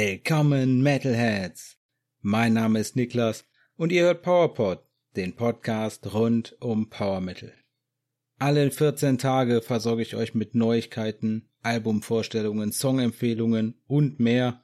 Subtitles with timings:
[0.00, 1.76] Willkommen Metalheads!
[2.20, 3.44] Mein Name ist Niklas
[3.76, 4.84] und ihr hört PowerPod,
[5.16, 7.52] den Podcast rund um Power Metal.
[8.38, 14.62] Alle 14 Tage versorge ich euch mit Neuigkeiten, Albumvorstellungen, Songempfehlungen und mehr.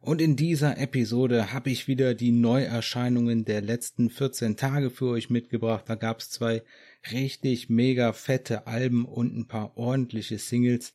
[0.00, 5.30] Und in dieser Episode habe ich wieder die Neuerscheinungen der letzten 14 Tage für euch
[5.30, 5.84] mitgebracht.
[5.86, 6.62] Da gab es zwei
[7.10, 10.92] richtig mega fette Alben und ein paar ordentliche Singles.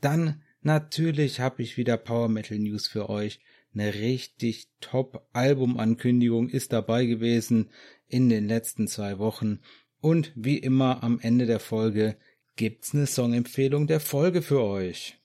[0.00, 3.40] Dann natürlich habe ich wieder Power Metal News für euch.
[3.72, 7.70] Eine richtig top Albumankündigung ist dabei gewesen
[8.06, 9.60] in den letzten zwei Wochen.
[10.00, 12.16] Und wie immer am Ende der Folge
[12.56, 15.16] gibt's eine Songempfehlung der Folge für euch.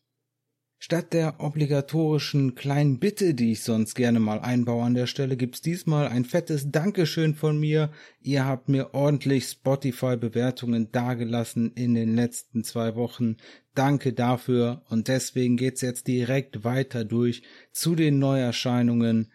[0.82, 5.60] Statt der obligatorischen kleinen Bitte, die ich sonst gerne mal einbaue an der Stelle, gibt's
[5.60, 7.92] diesmal ein fettes Dankeschön von mir.
[8.22, 13.36] Ihr habt mir ordentlich Spotify-Bewertungen dagelassen in den letzten zwei Wochen.
[13.76, 17.44] Danke dafür und deswegen geht's jetzt direkt weiter durch
[17.74, 19.34] zu den Neuerscheinungen.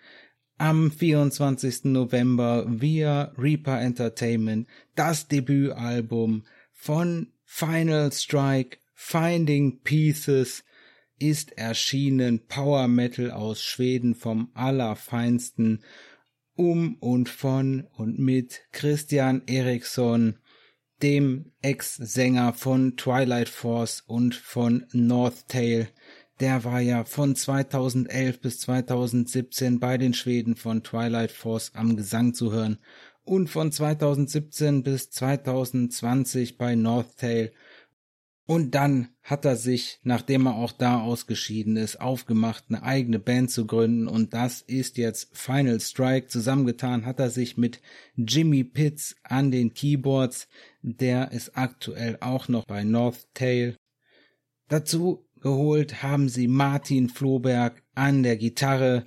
[0.57, 1.85] Am 24.
[1.85, 10.65] November via Reaper Entertainment das Debütalbum von Final Strike Finding Pieces
[11.19, 15.83] ist erschienen Power Metal aus Schweden vom allerfeinsten
[16.57, 20.39] um und von und mit Christian Eriksson,
[21.03, 25.89] dem Ex-Sänger von Twilight Force und von North Tail.
[26.41, 32.35] Der war ja von 2011 bis 2017 bei den Schweden von Twilight Force am Gesang
[32.35, 32.79] zu hören
[33.25, 37.53] und von 2017 bis 2020 bei North Tail
[38.47, 43.51] und dann hat er sich, nachdem er auch da ausgeschieden ist, aufgemacht, eine eigene Band
[43.51, 44.07] zu gründen.
[44.07, 46.27] Und das ist jetzt Final Strike.
[46.29, 47.81] Zusammengetan hat er sich mit
[48.17, 50.47] Jimmy Pitts an den Keyboards.
[50.83, 53.77] Der ist aktuell auch noch bei North Tail.
[54.69, 59.07] Dazu geholt haben sie Martin Floberg an der Gitarre,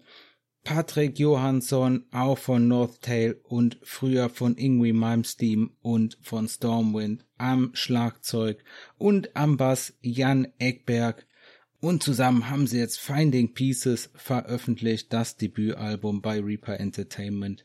[0.68, 8.62] Patrick Johansson, auch von Northtail und früher von Ingwie Malmsteen und von Stormwind am Schlagzeug
[8.98, 11.26] und am Bass Jan Eckberg.
[11.80, 17.64] Und zusammen haben sie jetzt Finding Pieces veröffentlicht, das Debütalbum bei Reaper Entertainment.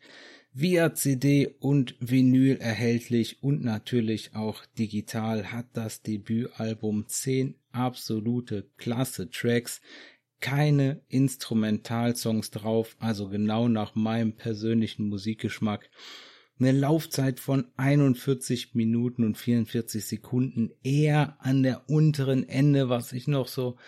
[0.54, 9.28] Via CD und Vinyl erhältlich und natürlich auch digital hat das Debütalbum zehn absolute klasse
[9.28, 9.80] Tracks
[10.42, 15.88] keine Instrumentalsongs drauf, also genau nach meinem persönlichen Musikgeschmack.
[16.60, 23.26] Eine Laufzeit von 41 Minuten und 44 Sekunden, eher an der unteren Ende, was ich
[23.26, 23.78] noch so,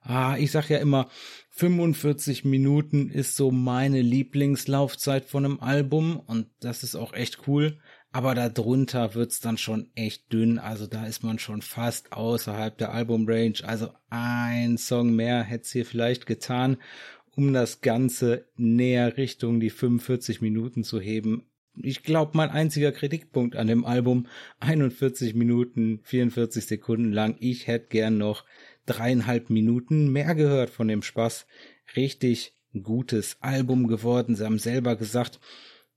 [0.00, 1.10] ah, ich sag ja immer,
[1.50, 7.78] 45 Minuten ist so meine Lieblingslaufzeit von einem Album und das ist auch echt cool
[8.14, 12.94] aber darunter wird's dann schon echt dünn, also da ist man schon fast außerhalb der
[12.94, 16.76] Albumrange, also ein Song mehr hätte hier vielleicht getan,
[17.34, 21.42] um das Ganze näher Richtung die 45 Minuten zu heben.
[21.76, 24.28] Ich glaube, mein einziger Kritikpunkt an dem Album,
[24.60, 28.44] 41 Minuten, 44 Sekunden lang, ich hätte gern noch
[28.86, 31.46] dreieinhalb Minuten mehr gehört von dem Spaß.
[31.96, 34.36] Richtig gutes Album geworden.
[34.36, 35.40] Sie haben selber gesagt,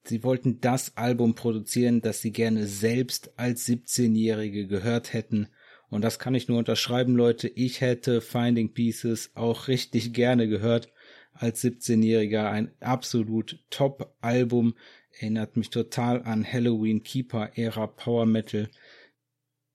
[0.08, 5.48] Sie wollten das Album produzieren, das sie gerne selbst als 17-Jährige gehört hätten.
[5.90, 7.48] Und das kann ich nur unterschreiben, Leute.
[7.48, 10.92] Ich hätte Finding Pieces auch richtig gerne gehört
[11.34, 12.50] als 17-Jähriger.
[12.50, 14.76] Ein absolut Top-Album.
[15.20, 18.70] Erinnert mich total an Halloween Keeper Ära Power Metal.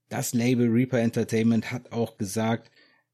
[0.08, 2.70] Das Label Reaper Entertainment hat auch gesagt,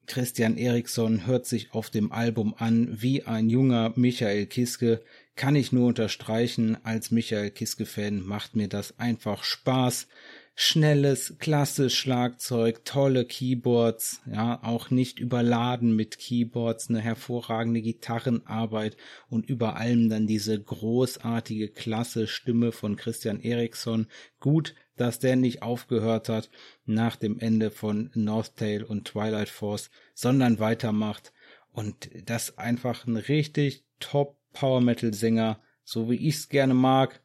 [0.07, 5.03] Christian Eriksson hört sich auf dem Album an wie ein junger Michael Kiske,
[5.39, 10.09] kann ich nur unterstreichen, als Michael Kiske-Fan macht mir das einfach Spaß.
[10.57, 18.97] Schnelles, klasse Schlagzeug, tolle Keyboards, ja, auch nicht überladen mit Keyboards, eine hervorragende Gitarrenarbeit
[19.31, 24.09] und über allem dann diese großartige, klasse Stimme von Christian Eriksson.
[24.41, 26.51] Gut, dass der nicht aufgehört hat
[26.85, 31.33] nach dem Ende von North Tail und Twilight Force, sondern weitermacht
[31.71, 37.23] und das einfach ein richtig top Power Metal Sänger, so wie ich's gerne mag.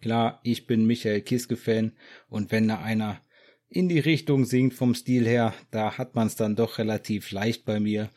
[0.00, 1.92] Klar, ich bin Michael Kiske Fan
[2.28, 3.20] und wenn da einer
[3.68, 7.80] in die Richtung singt vom Stil her, da hat man's dann doch relativ leicht bei
[7.80, 8.10] mir.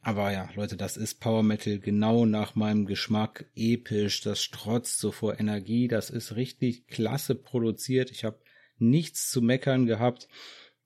[0.00, 3.46] Aber ja, Leute, das ist Power Metal genau nach meinem Geschmack.
[3.54, 8.10] Episch, das strotzt so vor Energie, das ist richtig klasse produziert.
[8.10, 8.40] Ich habe
[8.78, 10.28] nichts zu meckern gehabt.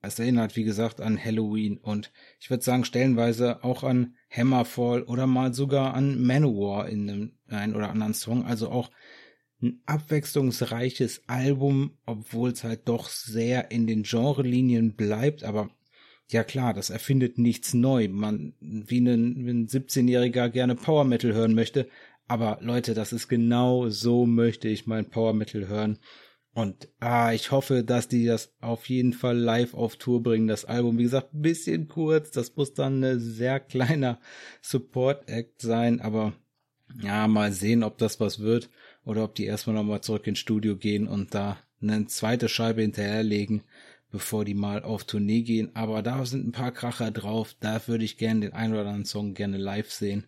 [0.07, 5.27] Es erinnert, wie gesagt, an Halloween und ich würde sagen, stellenweise auch an Hammerfall oder
[5.27, 8.45] mal sogar an Manowar in einem einen oder anderen Song.
[8.45, 8.89] Also auch
[9.61, 15.69] ein abwechslungsreiches Album, obwohl es halt doch sehr in den Genrelinien bleibt, aber
[16.29, 18.09] ja klar, das erfindet nichts neu.
[18.09, 21.87] Man, wie ein, wie ein 17-Jähriger gerne Power Metal hören möchte.
[22.27, 25.99] Aber Leute, das ist genau so möchte ich mein Power Metal hören.
[26.57, 30.47] Und ah, ich hoffe, dass die das auf jeden Fall live auf Tour bringen.
[30.47, 32.31] Das Album, wie gesagt, bisschen kurz.
[32.31, 34.19] Das muss dann ein sehr kleiner
[34.63, 36.01] Support-Act sein.
[36.01, 36.33] Aber
[36.99, 38.71] ja, mal sehen, ob das was wird.
[39.05, 43.61] Oder ob die erstmal nochmal zurück ins Studio gehen und da eine zweite Scheibe hinterherlegen,
[44.09, 45.75] bevor die mal auf Tournee gehen.
[45.75, 47.55] Aber da sind ein paar Kracher drauf.
[47.59, 50.25] Da würde ich gerne den einen oder anderen Song gerne live sehen.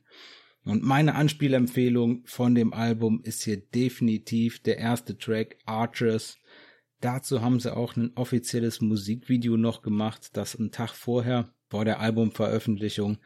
[0.63, 6.37] Und meine Anspielempfehlung von dem Album ist hier definitiv der erste Track Archers.
[7.01, 11.99] Dazu haben sie auch ein offizielles Musikvideo noch gemacht, das einen Tag vorher, vor der
[11.99, 13.17] Albumveröffentlichung,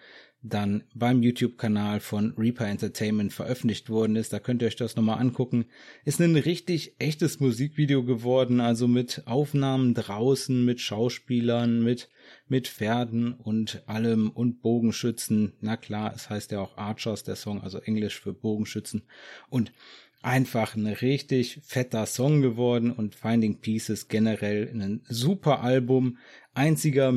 [0.44, 4.34] dann beim YouTube-Kanal von Reaper Entertainment veröffentlicht worden ist.
[4.34, 5.66] Da könnt ihr euch das nochmal angucken.
[6.04, 12.10] Ist ein richtig echtes Musikvideo geworden, also mit Aufnahmen draußen, mit Schauspielern, mit,
[12.50, 15.54] mit Pferden und allem und Bogenschützen.
[15.62, 19.04] Na klar, es heißt ja auch Archers, der Song, also Englisch für Bogenschützen.
[19.50, 19.72] Und
[20.22, 26.18] einfach ein richtig fetter Song geworden und Finding Pieces generell ein super Album.
[26.54, 27.12] Einziger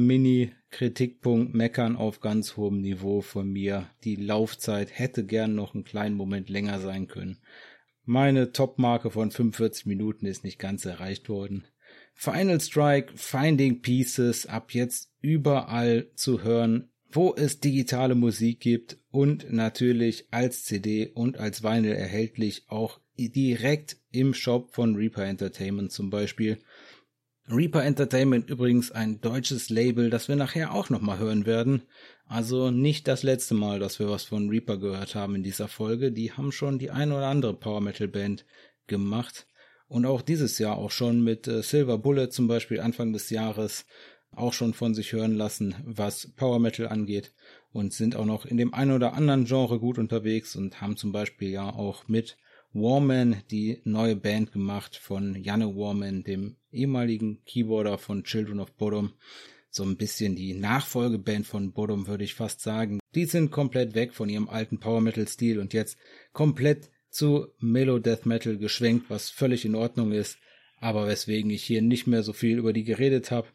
[0.76, 3.88] Mini-Kritikpunkt, meckern auf ganz hohem Niveau von mir.
[4.04, 7.38] Die Laufzeit hätte gern noch einen kleinen Moment länger sein können.
[8.04, 11.64] Meine Topmarke von 45 Minuten ist nicht ganz erreicht worden.
[12.14, 19.50] Final Strike, Finding Pieces, ab jetzt überall zu hören, wo es digitale Musik gibt und
[19.52, 26.10] natürlich als CD und als Vinyl erhältlich auch direkt im Shop von Reaper Entertainment zum
[26.10, 26.58] Beispiel.
[27.48, 31.82] Reaper Entertainment übrigens ein deutsches Label, das wir nachher auch nochmal hören werden.
[32.26, 36.10] Also nicht das letzte Mal, dass wir was von Reaper gehört haben in dieser Folge.
[36.10, 38.44] Die haben schon die ein oder andere Power Metal Band
[38.88, 39.46] gemacht.
[39.86, 43.86] Und auch dieses Jahr auch schon mit äh, Silver Bullet zum Beispiel Anfang des Jahres
[44.32, 47.32] auch schon von sich hören lassen, was Power Metal angeht
[47.72, 51.12] und sind auch noch in dem einen oder anderen Genre gut unterwegs und haben zum
[51.12, 52.36] Beispiel ja auch mit
[52.78, 59.14] Warman die neue Band gemacht von Janne Warman, dem ehemaligen Keyboarder von Children of Bodom.
[59.70, 63.00] So ein bisschen die Nachfolgeband von Bodom würde ich fast sagen.
[63.14, 65.98] Die sind komplett weg von ihrem alten Power Metal Stil und jetzt
[66.32, 70.38] komplett zu Melo Death Metal geschwenkt, was völlig in Ordnung ist,
[70.78, 73.48] aber weswegen ich hier nicht mehr so viel über die geredet habe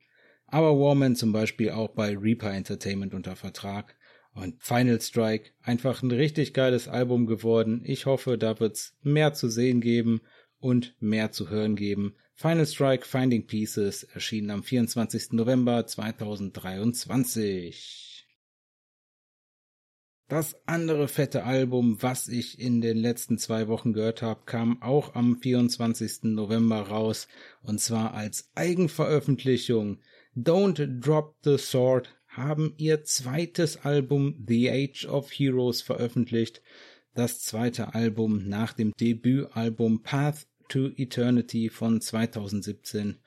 [0.52, 3.96] aber Warman zum Beispiel auch bei Reaper Entertainment unter Vertrag.
[4.34, 7.82] Und Final Strike, einfach ein richtig geiles Album geworden.
[7.84, 10.22] Ich hoffe, da wird's mehr zu sehen geben
[10.60, 12.16] und mehr zu hören geben.
[12.36, 15.34] Final Strike Finding Pieces erschienen am 24.
[15.34, 18.12] November 2023.
[20.32, 25.14] Das andere fette Album, was ich in den letzten zwei Wochen gehört habe, kam auch
[25.14, 26.24] am 24.
[26.24, 27.28] November raus
[27.64, 30.00] und zwar als Eigenveröffentlichung
[30.34, 36.62] Don't Drop the Sword haben ihr zweites Album The Age of Heroes veröffentlicht,
[37.14, 43.18] das zweite Album nach dem Debütalbum Path to Eternity von 2017.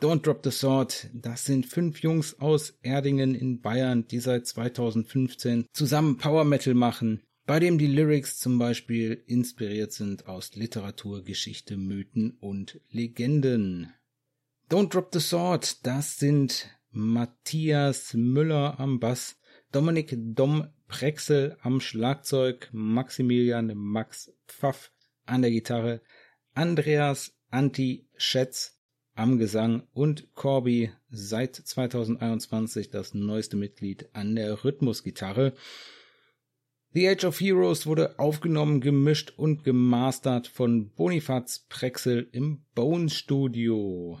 [0.00, 5.66] Don't Drop the Sword, das sind fünf Jungs aus Erdingen in Bayern, die seit 2015
[5.72, 11.76] zusammen Power Metal machen, bei dem die Lyrics zum Beispiel inspiriert sind aus Literatur, Geschichte,
[11.76, 13.92] Mythen und Legenden.
[14.70, 19.36] Don't Drop the Sword, das sind Matthias Müller am Bass,
[19.72, 24.92] Dominik Dom Prexel am Schlagzeug, Maximilian Max Pfaff
[25.26, 26.00] an der Gitarre,
[26.54, 28.80] Andreas Anti Schätz
[29.16, 35.54] am Gesang und Corby seit 2021 das neueste Mitglied an der Rhythmusgitarre.
[36.92, 44.20] The Age of Heroes wurde aufgenommen, gemischt und gemastert von Bonifaz Prexel im Bone Studio.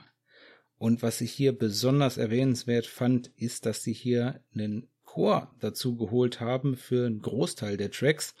[0.84, 6.40] Und was ich hier besonders erwähnenswert fand, ist, dass sie hier einen Chor dazu geholt
[6.40, 8.34] haben für einen Großteil der Tracks.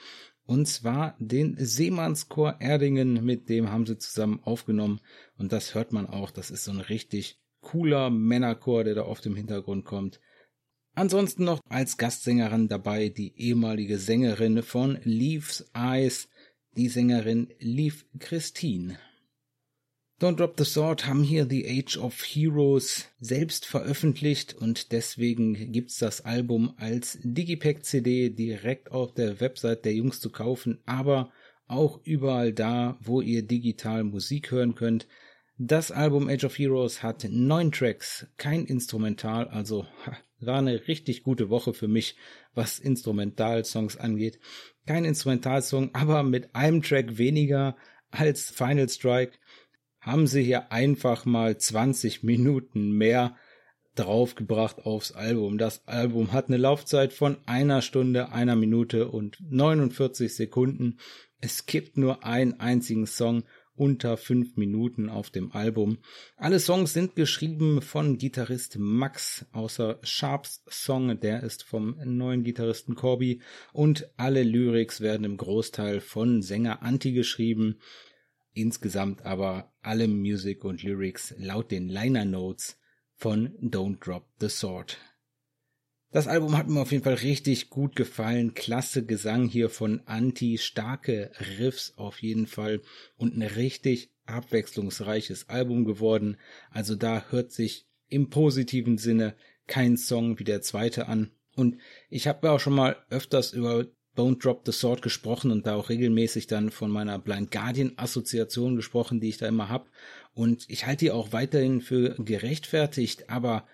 [0.44, 5.00] Und zwar den Seemannschor Erdingen, mit dem haben sie zusammen aufgenommen.
[5.38, 6.30] Und das hört man auch.
[6.30, 10.20] Das ist so ein richtig cooler Männerchor, der da auf dem Hintergrund kommt.
[10.94, 16.28] Ansonsten noch als Gastsängerin dabei die ehemalige Sängerin von Leaves Eyes,
[16.76, 18.98] die Sängerin Leaf Christine.
[20.24, 25.98] Don't Drop the Sword haben hier The Age of Heroes selbst veröffentlicht und deswegen gibt's
[25.98, 31.30] das Album als Digipack CD direkt auf der Website der Jungs zu kaufen, aber
[31.66, 35.06] auch überall da, wo ihr digital Musik hören könnt.
[35.58, 39.86] Das Album Age of Heroes hat neun Tracks, kein Instrumental, also
[40.40, 42.16] war eine richtig gute Woche für mich,
[42.54, 44.38] was Instrumentalsongs angeht.
[44.86, 47.76] Kein Instrumentalsong, aber mit einem Track weniger
[48.10, 49.32] als Final Strike
[50.04, 53.36] haben sie hier einfach mal 20 Minuten mehr
[53.94, 55.56] draufgebracht aufs Album.
[55.56, 60.98] Das Album hat eine Laufzeit von einer Stunde, einer Minute und 49 Sekunden.
[61.40, 63.44] Es gibt nur einen einzigen Song
[63.76, 65.98] unter fünf Minuten auf dem Album.
[66.36, 72.94] Alle Songs sind geschrieben von Gitarrist Max, außer Sharps Song, der ist vom neuen Gitarristen
[72.94, 73.40] Corby
[73.72, 77.78] und alle Lyrics werden im Großteil von Sänger Anti geschrieben.
[78.54, 82.78] Insgesamt aber alle Music und Lyrics laut den Liner Notes
[83.16, 84.98] von Don't Drop the Sword.
[86.12, 88.54] Das Album hat mir auf jeden Fall richtig gut gefallen.
[88.54, 92.82] Klasse Gesang hier von Anti, starke Riffs auf jeden Fall
[93.16, 96.36] und ein richtig abwechslungsreiches Album geworden.
[96.70, 99.34] Also da hört sich im positiven Sinne
[99.66, 101.32] kein Song wie der zweite an.
[101.56, 101.78] Und
[102.10, 105.74] ich habe ja auch schon mal öfters über Don't Drop the Sword gesprochen und da
[105.74, 109.90] auch regelmäßig dann von meiner Blind Guardian Assoziation gesprochen, die ich da immer hab.
[110.34, 113.66] Und ich halte die auch weiterhin für gerechtfertigt, aber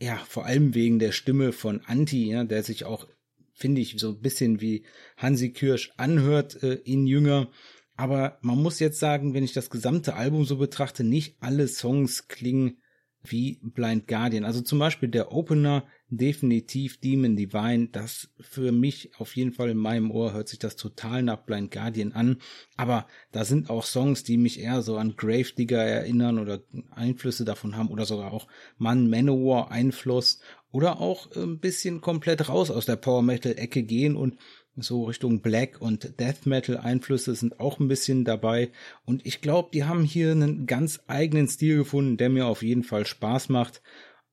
[0.00, 3.08] ja, vor allem wegen der Stimme von Anti, ja, der sich auch,
[3.52, 4.84] finde ich, so ein bisschen wie
[5.16, 7.50] Hansi Kirsch anhört äh, in Jünger.
[7.96, 12.28] Aber man muss jetzt sagen, wenn ich das gesamte Album so betrachte, nicht alle Songs
[12.28, 12.78] klingen
[13.22, 14.44] wie Blind Guardian.
[14.44, 19.76] Also zum Beispiel der Opener, definitiv Demon Divine, das für mich auf jeden Fall in
[19.76, 22.38] meinem Ohr hört sich das total nach Blind Guardian an.
[22.76, 27.76] Aber da sind auch Songs, die mich eher so an Gravedigger erinnern oder Einflüsse davon
[27.76, 28.46] haben oder sogar auch
[28.78, 34.16] Man Manowar Einfluss oder auch ein bisschen komplett raus aus der Power Metal Ecke gehen
[34.16, 34.36] und
[34.80, 38.70] so Richtung Black und Death Metal Einflüsse sind auch ein bisschen dabei
[39.04, 42.84] und ich glaube, die haben hier einen ganz eigenen Stil gefunden, der mir auf jeden
[42.84, 43.82] Fall Spaß macht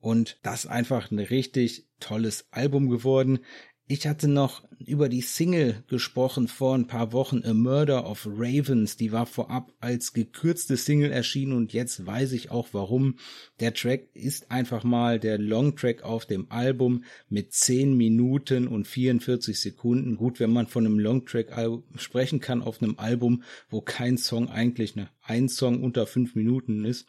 [0.06, 3.40] und das einfach ein richtig tolles Album geworden.
[3.88, 8.98] Ich hatte noch über die Single gesprochen vor ein paar Wochen, A Murder of Ravens.
[8.98, 13.18] Die war vorab als gekürzte Single erschienen und jetzt weiß ich auch warum.
[13.60, 19.60] Der Track ist einfach mal der Longtrack auf dem Album mit 10 Minuten und 44
[19.60, 20.18] Sekunden.
[20.18, 21.48] Gut, wenn man von einem Longtrack
[21.96, 24.94] sprechen kann auf einem Album, wo kein Song eigentlich
[25.24, 27.08] ein Song unter 5 Minuten ist.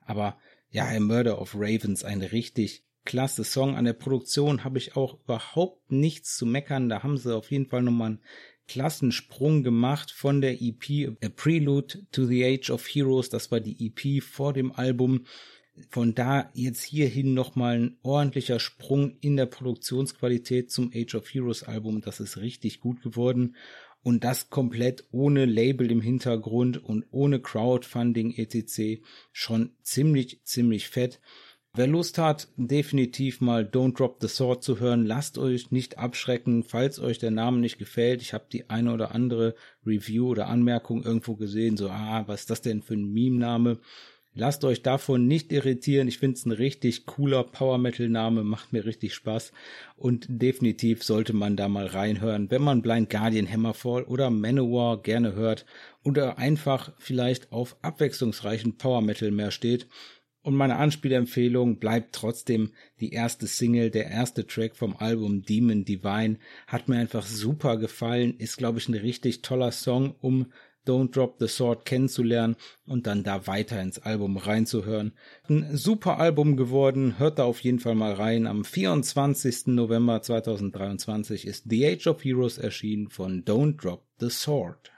[0.00, 0.38] Aber
[0.70, 3.76] ja, A Murder of Ravens, ein richtig klasse Song.
[3.76, 6.88] An der Produktion habe ich auch überhaupt nichts zu meckern.
[6.88, 8.22] Da haben sie auf jeden Fall nochmal einen
[8.68, 13.30] Klassensprung gemacht von der EP A Prelude to the Age of Heroes.
[13.30, 15.24] Das war die EP vor dem Album.
[15.90, 21.62] Von da jetzt hierhin nochmal ein ordentlicher Sprung in der Produktionsqualität zum Age of Heroes
[21.62, 22.02] Album.
[22.02, 23.56] Das ist richtig gut geworden.
[24.02, 29.02] Und das komplett ohne Label im Hintergrund und ohne Crowdfunding etc.
[29.32, 31.20] Schon ziemlich, ziemlich fett.
[31.74, 36.64] Wer Lust hat, definitiv mal Don't Drop the Sword zu hören, lasst euch nicht abschrecken,
[36.64, 38.22] falls euch der Name nicht gefällt.
[38.22, 39.54] Ich habe die eine oder andere
[39.86, 43.78] Review oder Anmerkung irgendwo gesehen, so, ah, was ist das denn für ein Meme-Name?
[44.40, 46.06] Lasst euch davon nicht irritieren.
[46.06, 49.50] Ich finde es ein richtig cooler Power Metal Name, macht mir richtig Spaß
[49.96, 55.34] und definitiv sollte man da mal reinhören, wenn man Blind Guardian Hammerfall oder Manowar gerne
[55.34, 55.66] hört
[56.04, 59.88] oder einfach vielleicht auf abwechslungsreichen Power Metal mehr steht
[60.42, 66.38] und meine Anspielempfehlung bleibt trotzdem die erste Single, der erste Track vom Album Demon Divine.
[66.66, 70.46] Hat mir einfach super gefallen, ist glaube ich ein richtig toller Song, um
[70.88, 75.12] Don't Drop the Sword kennenzulernen und dann da weiter ins Album reinzuhören.
[75.48, 78.46] Ein super Album geworden, hört da auf jeden Fall mal rein.
[78.46, 79.68] Am 24.
[79.68, 84.90] November 2023 ist The Age of Heroes erschienen von Don't Drop the Sword.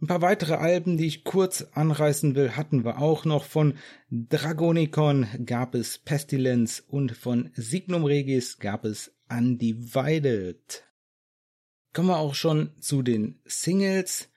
[0.00, 3.42] Ein paar weitere Alben, die ich kurz anreißen will, hatten wir auch noch.
[3.42, 3.74] Von
[4.10, 10.84] Dragonicon gab es Pestilence und von Signum Regis gab es Undivided.
[11.92, 14.28] Kommen wir auch schon zu den Singles.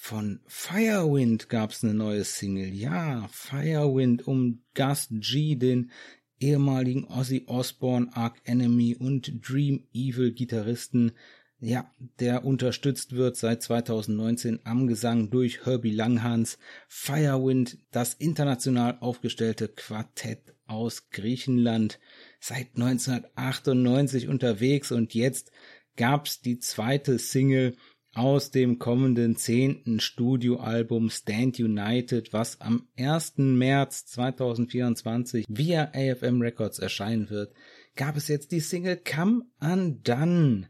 [0.00, 2.72] Von Firewind gab es eine neue Single.
[2.72, 5.90] Ja, Firewind um Gus G, den
[6.38, 11.12] ehemaligen Ozzy Osbourne, Arc Enemy und Dream Evil Gitarristen
[11.60, 11.90] ja,
[12.20, 16.56] der unterstützt wird seit 2019 am Gesang durch Herbie Langhans.
[16.86, 21.98] Firewind, das international aufgestellte Quartett aus Griechenland,
[22.38, 25.50] seit 1998 unterwegs und jetzt
[25.96, 27.74] gab's die zweite Single
[28.14, 33.38] aus dem kommenden zehnten Studioalbum Stand United, was am 1.
[33.38, 37.52] März 2024 via AFM Records erscheinen wird,
[37.96, 40.68] gab es jetzt die Single Come Undone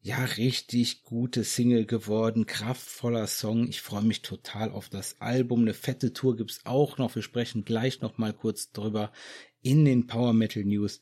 [0.00, 3.68] ja, richtig gute Single geworden, kraftvoller Song.
[3.68, 5.62] Ich freue mich total auf das Album.
[5.62, 7.14] Eine fette Tour gibt's auch noch.
[7.14, 9.12] Wir sprechen gleich noch mal kurz drüber
[9.60, 11.00] in den Power Metal News.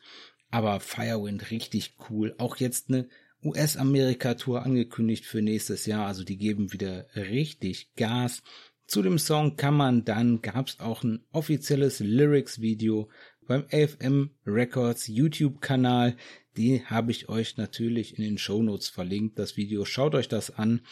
[0.50, 2.34] Aber Firewind richtig cool.
[2.38, 3.08] Auch jetzt eine
[3.46, 6.06] US-Amerika-Tour angekündigt für nächstes Jahr.
[6.06, 8.42] Also die geben wieder richtig Gas.
[8.86, 13.08] Zu dem Song kann man dann gab's auch ein offizielles Lyrics-Video
[13.46, 16.16] beim AFM Records YouTube-Kanal.
[16.56, 19.38] Die habe ich euch natürlich in den Shownotes verlinkt.
[19.38, 20.82] Das Video, schaut euch das an.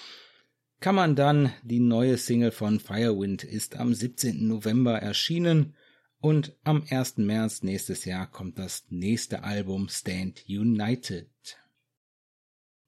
[0.80, 4.46] Kann man dann, die neue Single von Firewind ist am 17.
[4.46, 5.74] November erschienen
[6.18, 7.18] und am 1.
[7.18, 11.28] März nächstes Jahr kommt das nächste Album Stand United.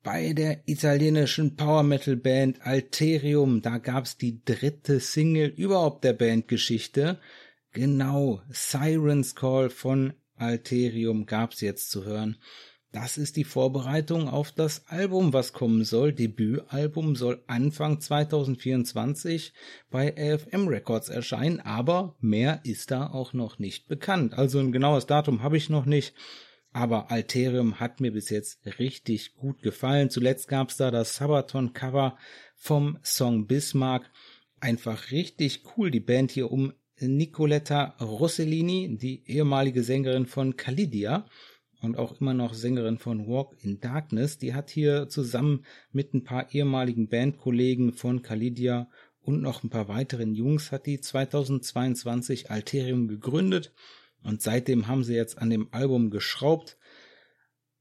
[0.06, 7.18] Bei der italienischen Power Metal Band Alterium, da gab's die dritte Single überhaupt der Bandgeschichte.
[7.72, 12.36] Genau, Sirens Call von Alterium gab's jetzt zu hören.
[12.92, 16.12] Das ist die Vorbereitung auf das Album, was kommen soll.
[16.12, 19.54] Debütalbum soll Anfang 2024
[19.90, 24.34] bei AFM Records erscheinen, aber mehr ist da auch noch nicht bekannt.
[24.34, 26.14] Also ein genaues Datum habe ich noch nicht.
[26.76, 30.10] Aber Alterium hat mir bis jetzt richtig gut gefallen.
[30.10, 32.18] Zuletzt gab es da das Sabaton-Cover
[32.54, 34.10] vom Song Bismarck.
[34.60, 35.90] Einfach richtig cool.
[35.90, 41.24] Die Band hier um Nicoletta Rossellini, die ehemalige Sängerin von Calidia
[41.80, 46.24] und auch immer noch Sängerin von Walk in Darkness, die hat hier zusammen mit ein
[46.24, 48.90] paar ehemaligen Bandkollegen von Calidia
[49.22, 53.72] und noch ein paar weiteren Jungs hat die 2022 Alterium gegründet
[54.26, 56.76] und seitdem haben sie jetzt an dem Album geschraubt.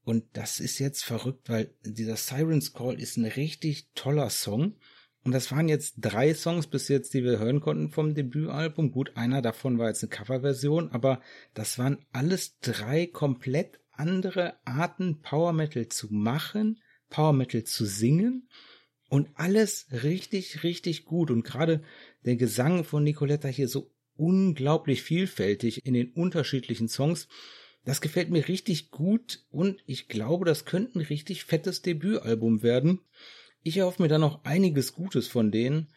[0.04, 4.76] Und das ist jetzt verrückt, weil dieser Sirens Call ist ein richtig toller Song.
[5.24, 8.92] Und das waren jetzt drei Songs bis jetzt, die wir hören konnten vom Debütalbum.
[8.92, 11.20] Gut, einer davon war jetzt eine Coverversion, aber
[11.52, 18.48] das waren alles drei komplett andere Arten, Power Metal zu machen, Power Metal zu singen.
[19.08, 21.32] Und alles richtig, richtig gut.
[21.32, 21.82] Und gerade
[22.24, 27.28] der Gesang von Nicoletta hier so unglaublich vielfältig in den unterschiedlichen Songs.
[27.84, 33.00] Das gefällt mir richtig gut und ich glaube, das könnte ein richtig fettes Debütalbum werden.
[33.62, 35.88] Ich erhoffe mir da noch einiges Gutes von denen.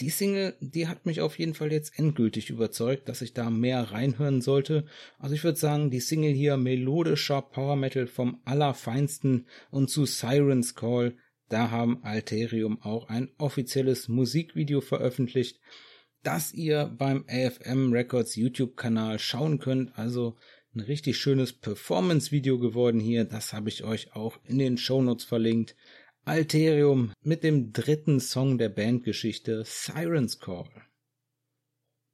[0.00, 3.92] Die Single, die hat mich auf jeden Fall jetzt endgültig überzeugt, dass ich da mehr
[3.92, 4.86] reinhören sollte.
[5.18, 10.74] Also ich würde sagen, die Single hier melodischer Power Metal vom Allerfeinsten und zu Sirens
[10.74, 11.16] Call,
[11.48, 15.60] da haben Alterium auch ein offizielles Musikvideo veröffentlicht
[16.24, 19.96] das ihr beim AFM Records YouTube-Kanal schauen könnt.
[19.98, 20.36] Also
[20.74, 23.24] ein richtig schönes Performance-Video geworden hier.
[23.24, 25.76] Das habe ich euch auch in den Shownotes verlinkt.
[26.24, 30.70] Alterium mit dem dritten Song der Bandgeschichte Sirens Call.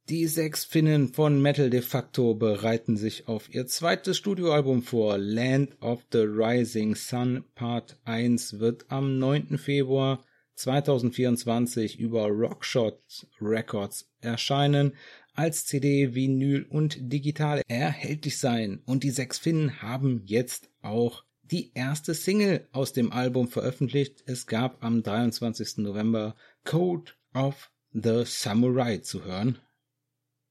[0.09, 5.17] Die sechs Finnen von Metal de facto bereiten sich auf ihr zweites Studioalbum vor.
[5.17, 9.57] Land of the Rising Sun Part 1 wird am 9.
[9.57, 14.93] Februar 2024 über Rockshot Records erscheinen,
[15.33, 18.81] als CD, Vinyl und digital erhältlich sein.
[18.85, 24.23] Und die sechs Finnen haben jetzt auch die erste Single aus dem Album veröffentlicht.
[24.25, 25.77] Es gab am 23.
[25.77, 29.57] November Code of the Samurai zu hören.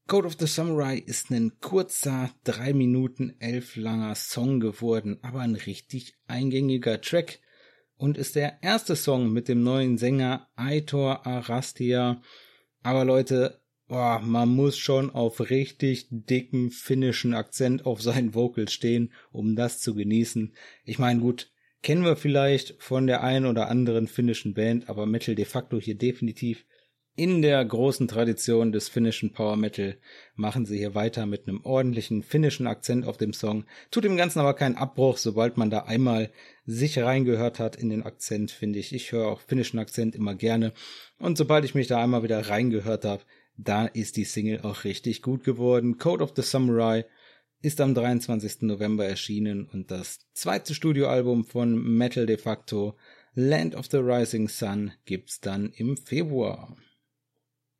[0.06, 5.54] Code of the Samurai ist ein kurzer, drei Minuten elf langer Song geworden, aber ein
[5.54, 7.38] richtig eingängiger Track
[8.00, 12.22] und ist der erste Song mit dem neuen Sänger Aitor Arastia.
[12.82, 19.12] Aber Leute, boah, man muss schon auf richtig dicken finnischen Akzent auf seinen Vocals stehen,
[19.32, 20.54] um das zu genießen.
[20.86, 25.34] Ich meine, gut, kennen wir vielleicht von der einen oder anderen finnischen Band, aber Metal
[25.34, 26.64] de facto hier definitiv
[27.20, 29.98] in der großen Tradition des finnischen Power Metal
[30.36, 33.66] machen sie hier weiter mit einem ordentlichen finnischen Akzent auf dem Song.
[33.90, 36.30] Tut dem Ganzen aber keinen Abbruch, sobald man da einmal
[36.64, 38.94] sich reingehört hat in den Akzent, finde ich.
[38.94, 40.72] Ich höre auch finnischen Akzent immer gerne.
[41.18, 43.22] Und sobald ich mich da einmal wieder reingehört habe,
[43.58, 45.98] da ist die Single auch richtig gut geworden.
[45.98, 47.04] Code of the Samurai
[47.60, 48.62] ist am 23.
[48.62, 52.96] November erschienen und das zweite Studioalbum von Metal de facto,
[53.34, 56.78] Land of the Rising Sun, gibt's dann im Februar.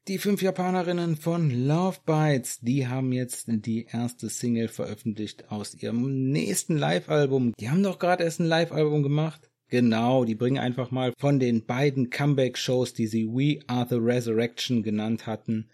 [0.09, 6.31] Die fünf Japanerinnen von Love Bites, die haben jetzt die erste Single veröffentlicht aus ihrem
[6.31, 7.53] nächsten Live-Album.
[7.61, 9.51] Die haben doch gerade erst ein Live-Album gemacht.
[9.69, 14.83] Genau, die bringen einfach mal von den beiden Comeback-Shows, die sie We Are the Resurrection
[14.83, 15.69] genannt hatten,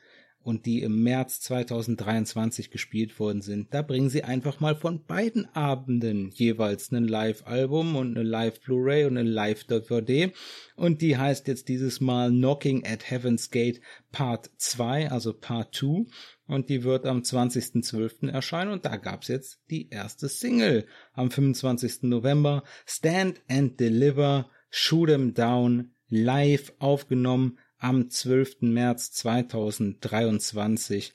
[0.47, 3.75] und die im März 2023 gespielt worden sind.
[3.75, 9.19] Da bringen sie einfach mal von beiden Abenden jeweils ein Live-Album und eine Live-Blu-ray und
[9.19, 10.33] eine Live-DVD.
[10.77, 13.81] Und die heißt jetzt dieses Mal Knocking at Heaven's Gate
[14.13, 16.05] Part 2, also Part 2.
[16.47, 18.31] Und die wird am 20.12.
[18.31, 22.05] erscheinen und da gab's jetzt die erste Single am 25.
[22.05, 22.63] November.
[22.87, 28.63] Stand and Deliver, Shoot 'em Down, live aufgenommen am 12.
[28.63, 31.15] März 2023.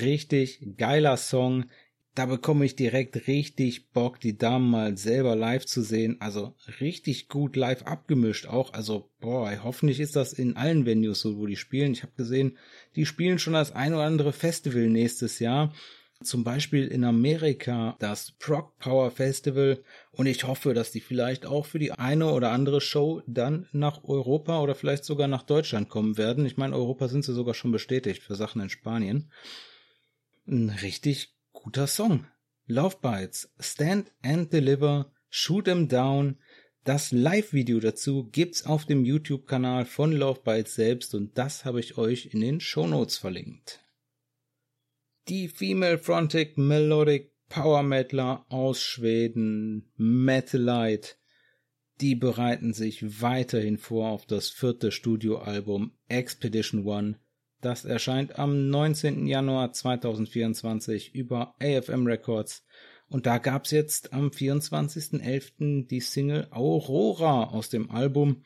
[0.00, 1.64] Richtig geiler Song.
[2.14, 6.18] Da bekomme ich direkt richtig Bock, die Damen mal selber live zu sehen.
[6.20, 8.74] Also richtig gut live abgemischt auch.
[8.74, 11.92] Also, boah, hoffentlich ist das in allen Venues so, wo die spielen.
[11.92, 12.58] Ich habe gesehen,
[12.96, 15.72] die spielen schon das ein oder andere Festival nächstes Jahr.
[16.24, 21.66] Zum Beispiel in Amerika das Prog Power Festival und ich hoffe, dass die vielleicht auch
[21.66, 26.18] für die eine oder andere Show dann nach Europa oder vielleicht sogar nach Deutschland kommen
[26.18, 26.46] werden.
[26.46, 29.30] Ich meine, Europa sind sie sogar schon bestätigt für Sachen in Spanien.
[30.46, 32.26] Ein richtig guter Song.
[32.66, 36.38] Love Bites, Stand and Deliver, Shoot 'em Down,
[36.84, 41.96] das Live-Video dazu gibt's auf dem YouTube-Kanal von Love Bites selbst und das habe ich
[41.96, 43.81] euch in den Shownotes verlinkt.
[45.28, 51.10] Die Female Frontic Melodic Power Metaler aus Schweden, Metalite,
[52.00, 57.20] die bereiten sich weiterhin vor auf das vierte Studioalbum Expedition One.
[57.60, 59.28] Das erscheint am 19.
[59.28, 62.64] Januar 2024 über AFM Records
[63.06, 65.86] und da gab's jetzt am 24.11.
[65.86, 68.42] die Single Aurora aus dem Album.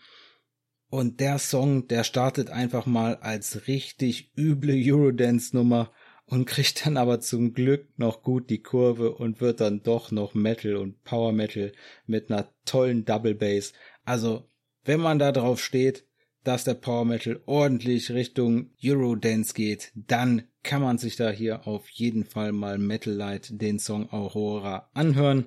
[0.90, 5.90] Und der Song, der startet einfach mal als richtig üble Eurodance-Nummer
[6.26, 10.34] und kriegt dann aber zum Glück noch gut die Kurve und wird dann doch noch
[10.34, 11.72] Metal und Power Metal
[12.06, 13.72] mit einer tollen Double Bass.
[14.04, 14.48] Also,
[14.84, 16.04] wenn man da drauf steht,
[16.42, 21.88] dass der Power Metal ordentlich Richtung Eurodance geht, dann kann man sich da hier auf
[21.90, 25.46] jeden Fall mal Metal Light den Song Aurora anhören.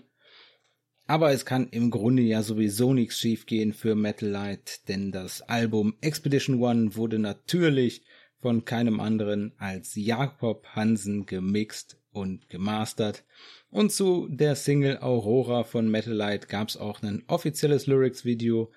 [1.07, 5.95] Aber es kann im Grunde ja sowieso nichts schiefgehen für Metal Light, denn das Album
[6.01, 8.03] Expedition One wurde natürlich
[8.41, 13.23] von keinem anderen als Jakob Hansen gemixt und gemastert.
[13.69, 18.71] Und zu der Single Aurora von Metal Light gab es auch ein offizielles Lyrics-Video,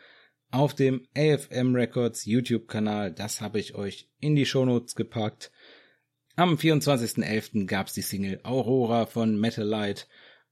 [0.52, 3.12] auf dem AFM Records YouTube-Kanal.
[3.12, 5.50] Das habe ich euch in die Shownotes gepackt.
[6.36, 7.66] Am 24.11.
[7.66, 10.08] gab's die Single Aurora von Metal Light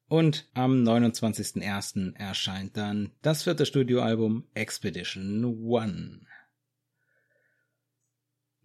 [0.09, 2.17] und am 29.01.
[2.17, 6.21] erscheint dann das vierte Studioalbum Expedition One.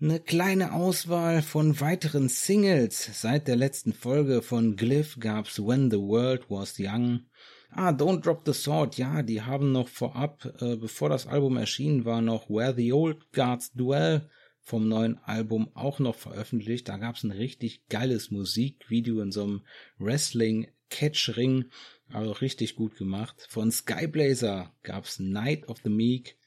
[0.02, 3.22] Eine kleine Auswahl von weiteren Singles.
[3.22, 7.22] Seit der letzten Folge von Glyph gab's When the World Was Young,
[7.70, 12.04] Ah, Don't Drop the Sword, ja, die haben noch vorab, äh, bevor das Album erschienen
[12.04, 14.30] war, noch Where the Old Guards Dwell
[14.62, 16.90] vom neuen Album auch noch veröffentlicht.
[16.90, 19.66] Da gab's ein richtig geiles Musikvideo in so einem
[20.00, 21.66] Wrestling-Catch-Ring,
[22.12, 23.46] also richtig gut gemacht.
[23.50, 26.38] Von Skyblazer gab's Night of the Meek.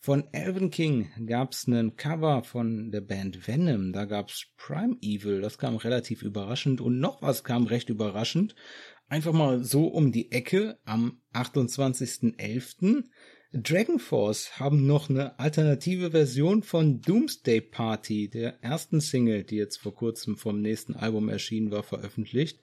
[0.00, 3.92] Von Elven King gab's einen Cover von der Band Venom.
[3.92, 5.40] Da gab's Prime Evil.
[5.40, 6.80] Das kam relativ überraschend.
[6.80, 8.54] Und noch was kam recht überraschend
[9.08, 13.04] einfach mal so um die Ecke am 28.11.
[13.52, 19.78] Dragon Force haben noch eine alternative Version von Doomsday Party, der ersten Single, die jetzt
[19.78, 22.60] vor kurzem vom nächsten Album erschienen war, veröffentlicht.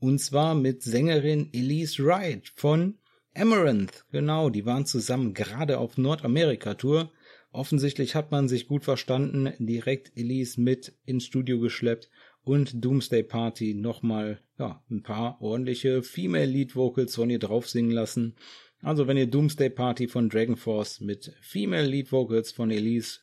[0.00, 2.98] Und zwar mit Sängerin Elise Wright von
[3.36, 4.04] Amaranth.
[4.12, 7.10] Genau, die waren zusammen gerade auf Nordamerika-Tour.
[7.50, 12.10] Offensichtlich hat man sich gut verstanden, direkt Elise mit ins Studio geschleppt
[12.42, 17.90] und Doomsday Party nochmal ja, ein paar ordentliche Female Lead Vocals von ihr drauf singen
[17.90, 18.36] lassen.
[18.82, 23.20] Also wenn ihr Doomsday Party von Dragon Force mit Female Lead Vocals von Elise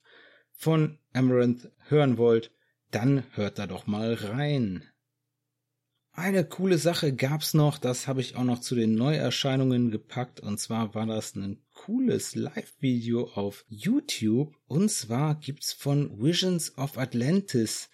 [0.52, 2.52] von Amaranth hören wollt,
[2.90, 4.84] dann hört da doch mal rein.
[6.14, 10.42] Eine coole Sache gab's noch, das habe ich auch noch zu den Neuerscheinungen gepackt.
[10.42, 14.54] Und zwar war das ein cooles Live-Video auf YouTube.
[14.68, 17.90] Und zwar gibt's von Visions of Atlantis.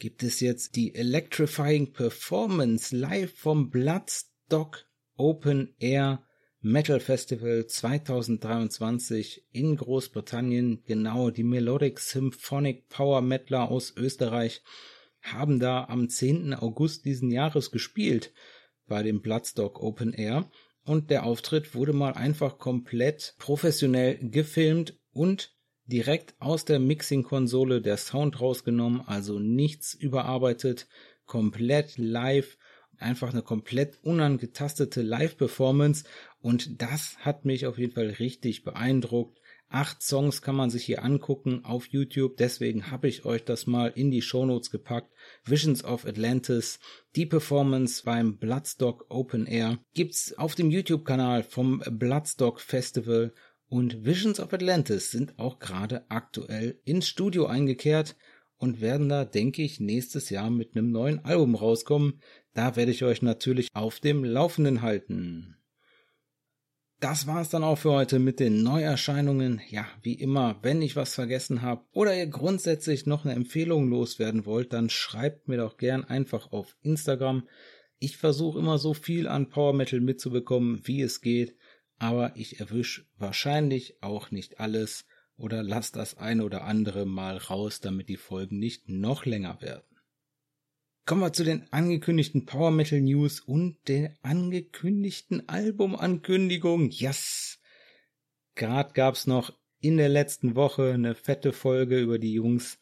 [0.00, 4.84] Gibt es jetzt die Electrifying Performance live vom Bloodstock
[5.16, 6.26] Open Air
[6.60, 10.82] Metal Festival 2023 in Großbritannien.
[10.84, 14.62] Genau, die Melodic Symphonic Power Metaler aus Österreich
[15.22, 16.54] haben da am 10.
[16.54, 18.32] August diesen Jahres gespielt
[18.86, 20.50] bei dem Bloodstock Open Air
[20.84, 25.54] und der Auftritt wurde mal einfach komplett professionell gefilmt und
[25.86, 30.88] direkt aus der Mixing-Konsole der Sound rausgenommen, also nichts überarbeitet,
[31.26, 32.56] komplett live,
[32.98, 36.04] einfach eine komplett unangetastete Live-Performance
[36.40, 39.40] und das hat mich auf jeden Fall richtig beeindruckt.
[39.74, 43.88] Acht Songs kann man sich hier angucken auf YouTube, deswegen habe ich euch das mal
[43.88, 45.10] in die Shownotes gepackt.
[45.46, 46.78] Visions of Atlantis,
[47.16, 53.32] die Performance beim Bloodstock Open Air gibt's auf dem YouTube-Kanal vom Bloodstock Festival
[53.66, 58.14] und Visions of Atlantis sind auch gerade aktuell ins Studio eingekehrt
[58.58, 62.20] und werden da, denke ich, nächstes Jahr mit einem neuen Album rauskommen.
[62.52, 65.56] Da werde ich euch natürlich auf dem Laufenden halten.
[67.02, 69.60] Das war's dann auch für heute mit den Neuerscheinungen.
[69.68, 74.46] Ja, wie immer, wenn ich was vergessen habe oder ihr grundsätzlich noch eine Empfehlung loswerden
[74.46, 77.46] wollt, dann schreibt mir doch gern einfach auf Instagram.
[77.98, 81.56] Ich versuche immer so viel an Power Metal mitzubekommen, wie es geht
[82.02, 87.78] aber ich erwisch wahrscheinlich auch nicht alles oder lass das eine oder andere mal raus,
[87.78, 89.84] damit die Folgen nicht noch länger werden.
[91.04, 96.90] Kommen wir zu den angekündigten Power Metal News und der angekündigten Albumankündigung.
[96.90, 97.58] Yes!
[98.54, 102.78] Gerade gab's noch in der letzten Woche eine fette Folge über die Jungs.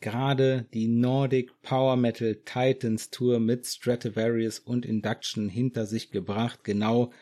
[0.00, 6.64] Gerade die Nordic Power Metal Titans Tour mit Stratovarius und Induction hinter sich gebracht.
[6.64, 7.12] Genau,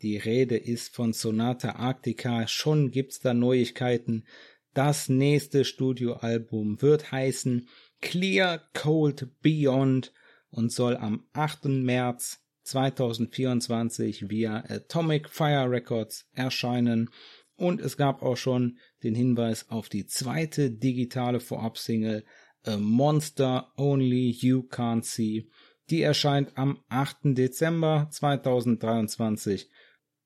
[0.00, 2.48] die Rede ist von Sonata Arctica.
[2.48, 4.24] Schon gibt's da Neuigkeiten.
[4.72, 7.68] Das nächste Studioalbum wird heißen
[8.00, 10.12] Clear Cold Beyond
[10.50, 11.66] und soll am 8.
[11.66, 17.10] März 2024 via Atomic Fire Records erscheinen.
[17.56, 22.24] Und es gab auch schon den Hinweis auf die zweite digitale Vorabsingle
[22.64, 25.48] A Monster Only You Can't See.
[25.90, 27.36] Die erscheint am 8.
[27.36, 29.68] Dezember 2023.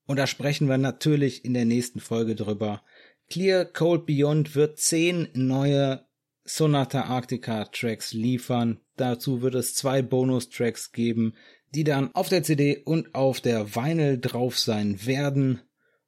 [0.05, 2.83] Und da sprechen wir natürlich in der nächsten Folge drüber.
[3.29, 6.05] Clear Cold Beyond wird zehn neue
[6.45, 8.79] Sonata Arctica Tracks liefern.
[8.95, 11.33] Dazu wird es zwei Bonus-Tracks geben,
[11.73, 15.61] die dann auf der CD und auf der Vinyl drauf sein werden.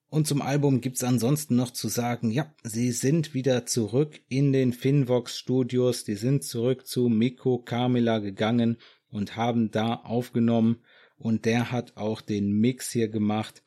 [0.10, 4.71] Und zum Album gibt's ansonsten noch zu sagen, ja, sie sind wieder zurück in den
[4.71, 8.78] Finvox Studios, die sind zurück zu Miko Carmela gegangen
[9.10, 10.78] und haben da aufgenommen
[11.17, 13.63] und der hat auch den Mix hier gemacht.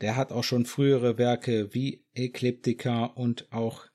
[0.00, 3.86] Der hat auch schon frühere Werke wie Ecliptica und auch,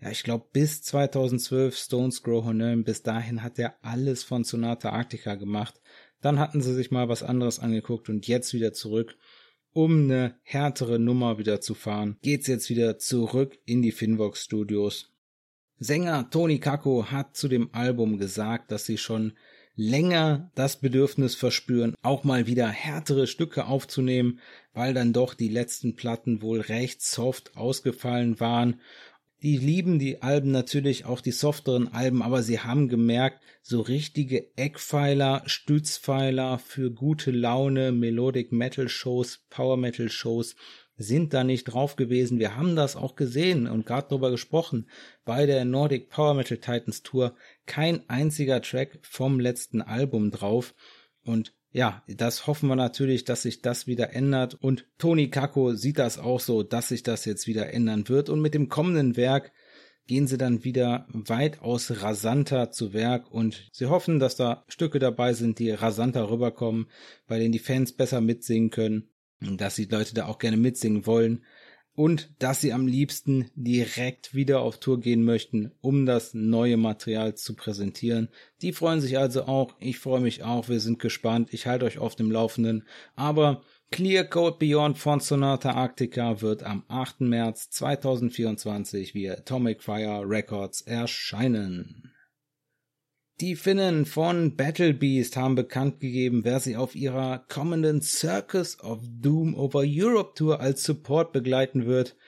[0.00, 4.90] ja, ich glaube bis 2012 Stones Grow Honum, bis dahin hat er alles von Sonata
[4.90, 5.80] Arctica gemacht.
[6.20, 9.16] Dann hatten sie sich mal was anderes angeguckt und jetzt wieder zurück
[9.72, 15.12] um eine härtere Nummer wieder zu fahren, geht's jetzt wieder zurück in die Finvox Studios.
[15.78, 19.32] Sänger Tony Kako hat zu dem Album gesagt, dass sie schon
[19.76, 24.40] länger das Bedürfnis verspüren, auch mal wieder härtere Stücke aufzunehmen,
[24.74, 28.80] weil dann doch die letzten Platten wohl recht soft ausgefallen waren
[29.42, 34.56] die lieben die Alben natürlich, auch die softeren Alben, aber sie haben gemerkt, so richtige
[34.56, 40.56] Eckpfeiler, Stützpfeiler für gute Laune, Melodic Metal Shows, Power Metal Shows
[41.02, 42.38] sind da nicht drauf gewesen.
[42.38, 44.88] Wir haben das auch gesehen und gerade darüber gesprochen
[45.24, 47.34] bei der Nordic Power Metal Titans Tour.
[47.64, 50.74] Kein einziger Track vom letzten Album drauf.
[51.24, 54.54] Und ja, das hoffen wir natürlich, dass sich das wieder ändert.
[54.54, 58.28] Und Toni Kako sieht das auch so, dass sich das jetzt wieder ändern wird.
[58.28, 59.52] Und mit dem kommenden Werk
[60.06, 63.30] gehen sie dann wieder weitaus rasanter zu Werk.
[63.30, 66.86] Und sie hoffen, dass da Stücke dabei sind, die rasanter rüberkommen,
[67.28, 71.44] bei denen die Fans besser mitsingen können, dass die Leute da auch gerne mitsingen wollen
[71.94, 77.34] und dass sie am liebsten direkt wieder auf Tour gehen möchten, um das neue Material
[77.34, 78.28] zu präsentieren.
[78.62, 81.98] Die freuen sich also auch, ich freue mich auch, wir sind gespannt, ich halte euch
[81.98, 87.22] auf dem Laufenden, aber Clear Code Beyond von Sonata Arctica wird am 8.
[87.22, 92.09] März 2024 via Atomic Fire Records erscheinen.
[93.40, 99.00] Die Finnen von Battle Beast haben bekannt gegeben, wer sie auf ihrer kommenden Circus of
[99.02, 102.18] Doom over Europe Tour als Support begleiten wird.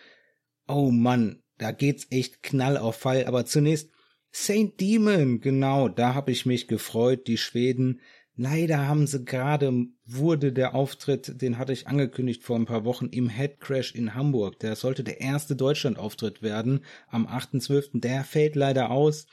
[0.67, 3.91] Oh Mann, da geht's echt knall auf Fall, aber zunächst
[4.31, 8.01] Saint Demon, genau, da habe ich mich gefreut, die Schweden.
[8.35, 9.71] Leider haben sie gerade,
[10.07, 14.61] wurde der Auftritt, den hatte ich angekündigt vor ein paar Wochen im Headcrash in Hamburg.
[14.61, 18.01] Der sollte der erste Deutschlandauftritt werden am 8.12.
[18.01, 19.27] Der fällt leider aus,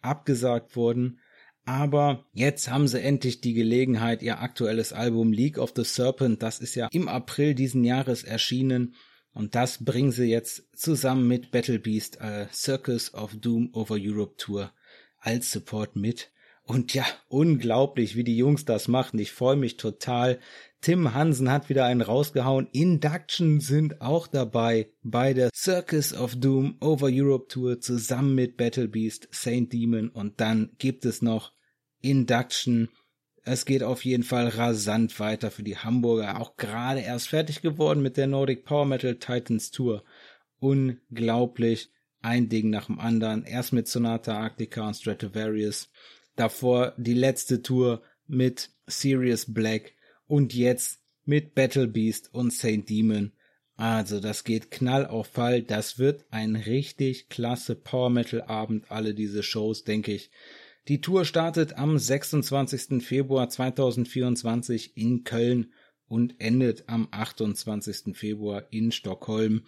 [0.00, 1.18] abgesagt worden.
[1.64, 6.60] Aber jetzt haben sie endlich die Gelegenheit, ihr aktuelles Album League of the Serpent, das
[6.60, 8.94] ist ja im April diesen Jahres erschienen,
[9.34, 14.36] und das bringen sie jetzt zusammen mit Battle Beast äh, Circus of Doom over Europe
[14.36, 14.72] Tour
[15.18, 16.30] als Support mit.
[16.62, 19.18] Und ja, unglaublich, wie die Jungs das machen.
[19.18, 20.38] Ich freue mich total.
[20.80, 22.68] Tim Hansen hat wieder einen rausgehauen.
[22.72, 28.88] Induction sind auch dabei bei der Circus of Doom over Europe Tour zusammen mit Battle
[28.88, 31.53] Beast, Saint Demon und dann gibt es noch
[32.04, 32.88] Induction.
[33.44, 36.40] Es geht auf jeden Fall rasant weiter für die Hamburger.
[36.40, 40.04] Auch gerade erst fertig geworden mit der Nordic Power Metal Titans Tour.
[40.60, 41.90] Unglaublich.
[42.20, 43.44] Ein Ding nach dem anderen.
[43.44, 45.90] Erst mit Sonata Arctica und Stratovarius.
[46.36, 49.92] Davor die letzte Tour mit Sirius Black.
[50.26, 53.32] Und jetzt mit Battle Beast und Saint Demon.
[53.76, 55.62] Also, das geht knall auf Fall.
[55.62, 58.90] Das wird ein richtig klasse Power Metal Abend.
[58.90, 60.30] Alle diese Shows, denke ich.
[60.86, 63.02] Die Tour startet am 26.
[63.02, 65.72] Februar 2024 in Köln
[66.08, 68.14] und endet am 28.
[68.14, 69.62] Februar in Stockholm.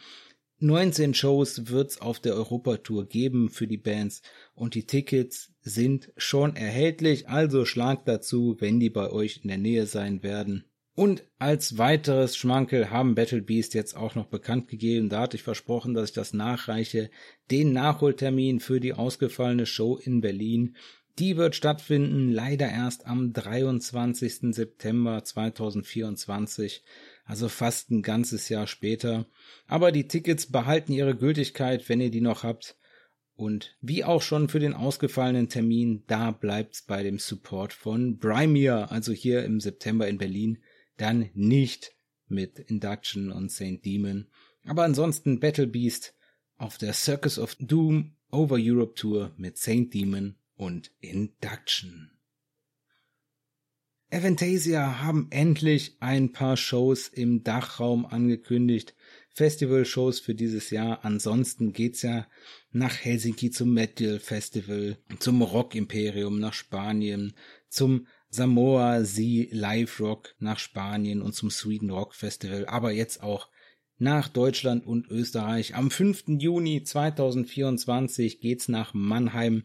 [0.59, 4.21] 19 Shows wird's auf der Europatour geben für die Bands
[4.55, 9.59] und die Tickets sind schon erhältlich, also schlagt dazu, wenn die bei euch in der
[9.59, 10.67] Nähe sein werden.
[10.95, 15.43] Und als weiteres Schmankel haben Battle Beast jetzt auch noch bekannt gegeben, da hatte ich
[15.43, 17.11] versprochen, dass ich das nachreiche,
[17.51, 20.75] den Nachholtermin für die ausgefallene Show in Berlin
[21.19, 24.55] Die wird stattfinden, leider erst am 23.
[24.55, 26.83] September 2024,
[27.25, 29.27] also fast ein ganzes Jahr später.
[29.67, 32.77] Aber die Tickets behalten ihre Gültigkeit, wenn ihr die noch habt.
[33.35, 38.91] Und wie auch schon für den ausgefallenen Termin, da bleibt's bei dem Support von Brimir,
[38.91, 40.63] also hier im September in Berlin,
[40.99, 41.93] dann nicht
[42.29, 44.27] mit Induction und Saint Demon.
[44.67, 46.15] Aber ansonsten Battle Beast
[46.59, 52.11] auf der Circus of Doom Over Europe Tour mit Saint Demon und Induction.
[54.11, 58.95] Aventasia haben endlich ein paar Shows im Dachraum angekündigt.
[59.35, 61.05] Festival-Shows für dieses Jahr.
[61.05, 62.27] Ansonsten geht's ja
[62.71, 67.35] nach Helsinki zum Metal Festival, zum Rock Imperium nach Spanien,
[67.69, 73.49] zum Samoa Sea Live Rock nach Spanien und zum Sweden Rock Festival, aber jetzt auch
[73.99, 75.75] nach Deutschland und Österreich.
[75.75, 76.25] Am 5.
[76.39, 79.65] Juni 2024 geht's nach Mannheim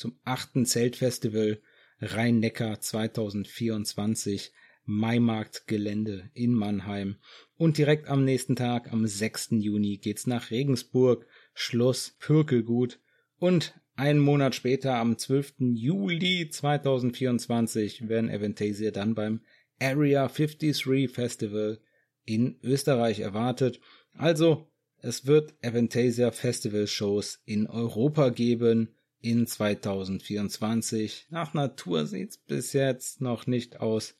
[0.00, 1.60] zum achten Zeltfestival
[2.00, 4.50] Rhein-Neckar 2024
[4.86, 7.16] Maimarktgelände in Mannheim.
[7.58, 9.50] Und direkt am nächsten Tag, am 6.
[9.58, 12.98] Juni, geht's nach Regensburg, Schloss Pürkelgut.
[13.38, 15.56] Und einen Monat später, am 12.
[15.74, 19.42] Juli 2024, werden Aventasia dann beim
[19.78, 21.78] Area 53 Festival
[22.24, 23.80] in Österreich erwartet.
[24.14, 24.66] Also,
[25.02, 31.26] es wird Aventasia Festival Shows in Europa geben in 2024.
[31.30, 34.16] Nach Natur sieht's bis jetzt noch nicht aus.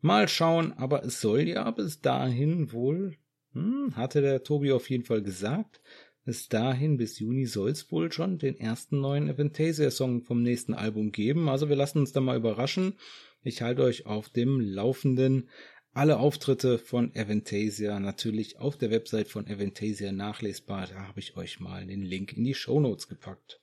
[0.00, 3.16] Mal schauen, aber es soll ja bis dahin wohl,
[3.52, 5.80] hm, hatte der Tobi auf jeden Fall gesagt,
[6.24, 11.48] bis dahin, bis Juni soll's wohl schon den ersten neuen Aventasia-Song vom nächsten Album geben.
[11.48, 12.94] Also wir lassen uns da mal überraschen.
[13.42, 15.50] Ich halte euch auf dem Laufenden.
[15.92, 20.86] Alle Auftritte von Aventasia natürlich auf der Website von Aventasia nachlesbar.
[20.86, 23.60] Da habe ich euch mal den Link in die Show Notes gepackt.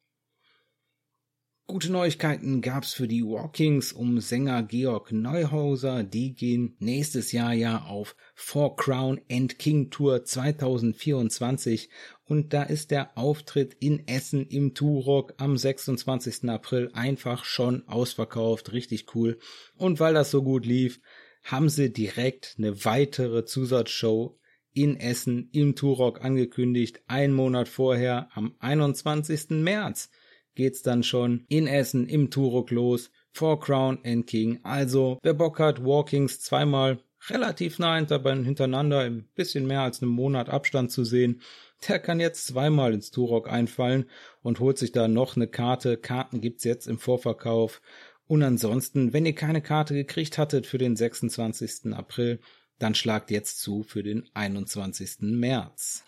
[1.67, 6.04] Gute Neuigkeiten gab's für die Walkings um Sänger Georg Neuhauser.
[6.04, 11.89] Die gehen nächstes Jahr ja auf Four Crown and King Tour 2024
[12.26, 16.50] und da ist der Auftritt in Essen im Turok am 26.
[16.50, 18.74] April einfach schon ausverkauft.
[18.74, 19.39] Richtig cool.
[19.78, 21.00] Und weil das so gut lief,
[21.43, 24.38] haben sie direkt eine weitere Zusatzshow
[24.74, 27.02] in Essen im Turok angekündigt.
[27.08, 29.52] Ein Monat vorher am 21.
[29.52, 30.10] März
[30.55, 33.11] geht's dann schon in Essen im Turok los.
[33.33, 34.59] For Crown and King.
[34.63, 40.49] Also, wer Bock hat, Walkings zweimal relativ nah hintereinander, ein bisschen mehr als einen Monat
[40.49, 41.41] Abstand zu sehen,
[41.87, 44.05] der kann jetzt zweimal ins Turok einfallen
[44.41, 45.97] und holt sich da noch eine Karte.
[45.97, 47.81] Karten gibt's jetzt im Vorverkauf.
[48.27, 51.93] Und ansonsten, wenn ihr keine Karte gekriegt hattet für den 26.
[51.93, 52.39] April,
[52.79, 55.17] dann schlagt jetzt zu für den 21.
[55.21, 56.03] März.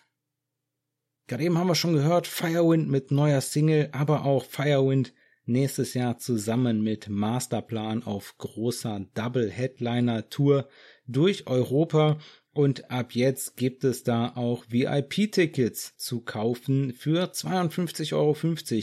[1.28, 5.14] Gerade eben haben wir schon gehört, Firewind mit neuer Single, aber auch Firewind
[5.46, 10.68] nächstes Jahr zusammen mit Masterplan auf großer Double Headliner Tour
[11.08, 12.18] durch Europa
[12.54, 16.94] und ab jetzt gibt es da auch VIP-Tickets zu kaufen.
[16.94, 18.38] Für 52,50 Euro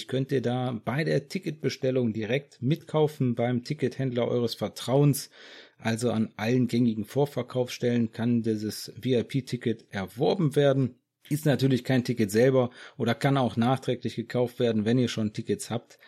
[0.09, 5.31] könnt ihr da bei der Ticketbestellung direkt mitkaufen beim Tickethändler eures Vertrauens.
[5.79, 11.00] Also an allen gängigen Vorverkaufsstellen kann dieses VIP-Ticket erworben werden.
[11.31, 15.71] Ist natürlich kein Ticket selber oder kann auch nachträglich gekauft werden, wenn ihr schon Tickets
[15.71, 15.99] habt.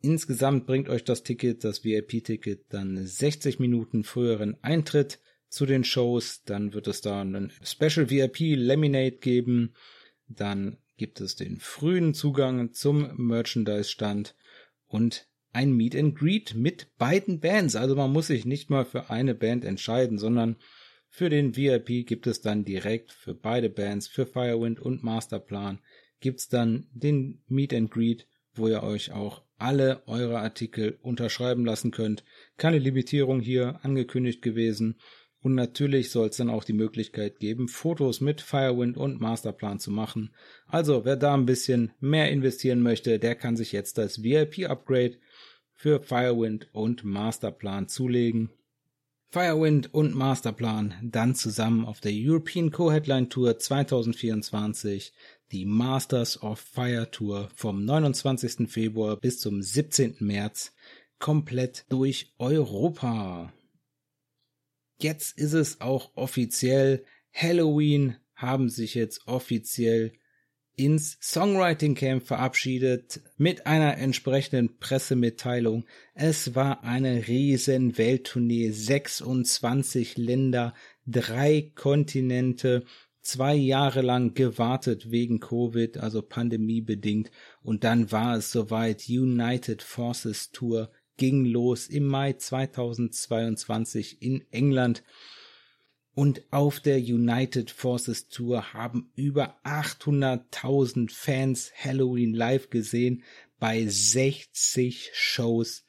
[0.00, 6.44] Insgesamt bringt euch das Ticket, das VIP-Ticket, dann 60 Minuten früheren Eintritt zu den Shows.
[6.44, 9.74] Dann wird es da einen Special VIP Laminate geben.
[10.28, 14.34] Dann gibt es den frühen Zugang zum Merchandise-Stand
[14.86, 17.76] und ein Meet and Greet mit beiden Bands.
[17.76, 20.56] Also man muss sich nicht mal für eine Band entscheiden, sondern
[21.12, 25.80] für den VIP gibt es dann direkt für beide Bands, für Firewind und Masterplan,
[26.20, 31.90] gibt's dann den Meet and Greet, wo ihr euch auch alle eure Artikel unterschreiben lassen
[31.90, 32.24] könnt.
[32.56, 34.98] Keine Limitierung hier angekündigt gewesen.
[35.42, 39.90] Und natürlich soll es dann auch die Möglichkeit geben, Fotos mit Firewind und Masterplan zu
[39.90, 40.34] machen.
[40.66, 45.16] Also wer da ein bisschen mehr investieren möchte, der kann sich jetzt das VIP-Upgrade
[45.72, 48.50] für Firewind und Masterplan zulegen.
[49.32, 55.12] Firewind und Masterplan dann zusammen auf der European Co-Headline Tour 2024,
[55.52, 58.68] die Masters of Fire Tour vom 29.
[58.68, 60.16] Februar bis zum 17.
[60.18, 60.72] März,
[61.20, 63.52] komplett durch Europa.
[64.98, 67.04] Jetzt ist es auch offiziell.
[67.32, 70.12] Halloween haben sich jetzt offiziell
[70.80, 75.84] ins Songwriting Camp verabschiedet mit einer entsprechenden Pressemitteilung.
[76.14, 80.72] Es war eine riesen Welttournee, 26 Länder,
[81.06, 82.84] drei Kontinente,
[83.20, 87.30] zwei Jahre lang gewartet wegen Covid, also pandemiebedingt,
[87.62, 95.02] und dann war es soweit United Forces Tour ging los im Mai 2022 in England.
[96.14, 103.22] Und auf der United Forces Tour haben über 800.000 Fans Halloween live gesehen.
[103.58, 105.86] Bei 60 Shows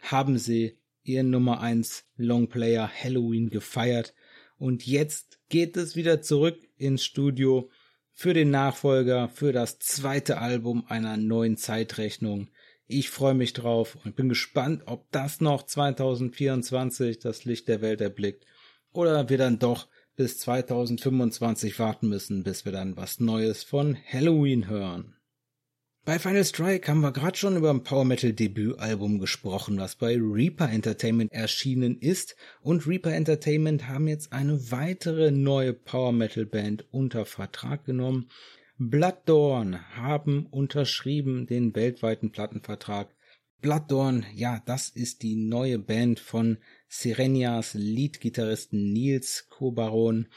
[0.00, 4.14] haben sie ihren Nummer 1 Longplayer Halloween gefeiert.
[4.58, 7.70] Und jetzt geht es wieder zurück ins Studio
[8.12, 12.48] für den Nachfolger, für das zweite Album einer neuen Zeitrechnung.
[12.86, 18.02] Ich freue mich drauf und bin gespannt, ob das noch 2024 das Licht der Welt
[18.02, 18.44] erblickt
[18.94, 24.68] oder wir dann doch bis 2025 warten müssen, bis wir dann was Neues von Halloween
[24.68, 25.16] hören.
[26.06, 30.18] Bei Final Strike haben wir gerade schon über ein Power Metal Debütalbum gesprochen, was bei
[30.20, 32.36] Reaper Entertainment erschienen ist.
[32.60, 38.28] Und Reaper Entertainment haben jetzt eine weitere neue Power Metal Band unter Vertrag genommen.
[38.76, 43.08] Blood Dawn haben unterschrieben den weltweiten Plattenvertrag.
[43.62, 46.58] Blood Dawn, ja, das ist die neue Band von
[46.88, 50.28] Sirenias Leadgitarristen Nils Kobaron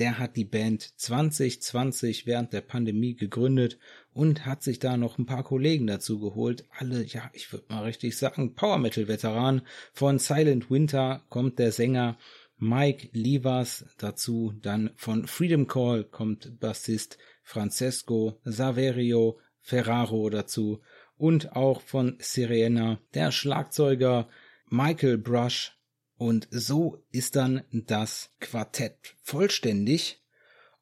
[0.00, 3.78] der hat die Band 2020 während der Pandemie gegründet
[4.14, 6.64] und hat sich da noch ein paar Kollegen dazu geholt.
[6.70, 9.60] Alle, ja, ich würde mal richtig sagen, Power Metal Veteran.
[9.92, 12.16] Von Silent Winter kommt der Sänger
[12.56, 14.54] Mike Livas dazu.
[14.62, 20.80] Dann von Freedom Call kommt Bassist Francesco Saverio Ferraro dazu.
[21.18, 24.30] Und auch von Sirena der Schlagzeuger
[24.70, 25.76] Michael Brush
[26.20, 30.22] und so ist dann das Quartett vollständig.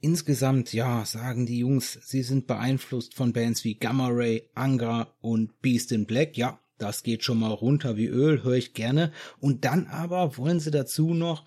[0.01, 5.63] Insgesamt, ja, sagen die Jungs, sie sind beeinflusst von Bands wie Gamma Ray, Angra und
[5.63, 6.37] Beast in Black.
[6.37, 9.13] Ja, das geht schon mal runter wie Öl, höre ich gerne.
[9.39, 11.45] Und dann aber wollen sie dazu noch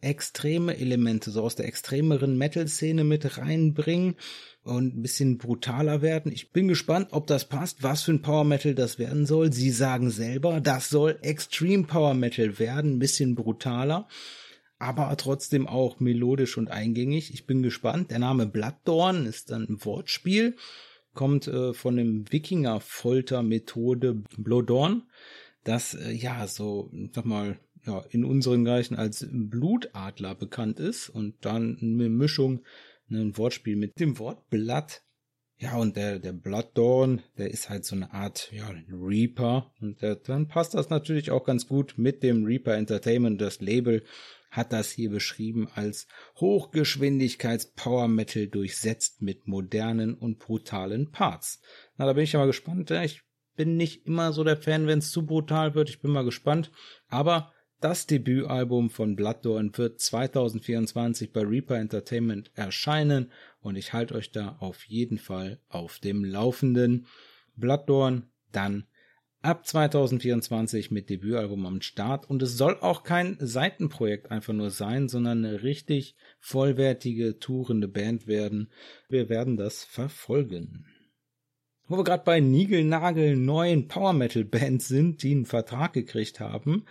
[0.00, 4.16] extreme Elemente so aus der extremeren Metal-Szene mit reinbringen
[4.64, 6.32] und ein bisschen brutaler werden.
[6.32, 9.52] Ich bin gespannt, ob das passt, was für ein Power Metal das werden soll.
[9.52, 14.08] Sie sagen selber, das soll Extreme Power Metal werden, ein bisschen brutaler,
[14.78, 17.32] aber trotzdem auch melodisch und eingängig.
[17.34, 18.10] Ich bin gespannt.
[18.10, 20.56] Der Name Blooddawn ist dann ein Wortspiel,
[21.12, 25.02] kommt äh, von dem Wikinger-Folter-Methode Blodorn,
[25.62, 31.34] das äh, ja so, sag mal, ja, in unseren Gleichen als Blutadler bekannt ist und
[31.42, 32.62] dann eine Mischung,
[33.10, 35.02] ein Wortspiel mit dem Wort Blatt.
[35.58, 39.72] Ja, und der, der Blooddawn, der ist halt so eine Art, ja, Reaper.
[39.80, 43.40] Und der, dann passt das natürlich auch ganz gut mit dem Reaper Entertainment.
[43.40, 44.04] Das Label
[44.50, 46.06] hat das hier beschrieben als
[46.40, 51.60] Hochgeschwindigkeits-Power Metal durchsetzt mit modernen und brutalen Parts.
[51.96, 52.90] Na, da bin ich ja mal gespannt.
[52.90, 53.22] Ich
[53.56, 55.88] bin nicht immer so der Fan, wenn es zu brutal wird.
[55.88, 56.72] Ich bin mal gespannt.
[57.08, 57.53] Aber
[57.84, 63.30] das Debütalbum von Blooddawn wird 2024 bei Reaper Entertainment erscheinen
[63.60, 67.04] und ich halte euch da auf jeden Fall auf dem Laufenden.
[67.56, 68.84] Blooddawn dann
[69.42, 75.10] ab 2024 mit Debütalbum am Start und es soll auch kein Seitenprojekt einfach nur sein,
[75.10, 78.70] sondern eine richtig vollwertige tourende Band werden.
[79.10, 80.86] Wir werden das verfolgen.
[81.86, 86.86] Wo wir gerade bei Nigelnagel neuen Power Metal Bands sind, die einen Vertrag gekriegt haben,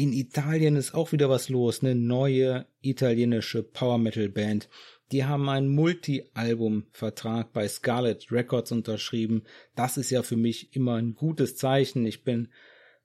[0.00, 4.70] in Italien ist auch wieder was los, eine neue italienische Power Metal Band.
[5.12, 9.42] Die haben einen Multi-Album-Vertrag bei Scarlet Records unterschrieben.
[9.76, 12.06] Das ist ja für mich immer ein gutes Zeichen.
[12.06, 12.48] Ich bin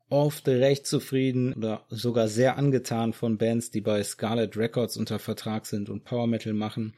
[0.07, 5.65] oft recht zufrieden oder sogar sehr angetan von Bands, die bei Scarlet Records unter Vertrag
[5.65, 6.95] sind und Power Metal machen.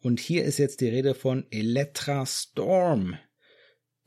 [0.00, 3.16] Und hier ist jetzt die Rede von Electra Storm.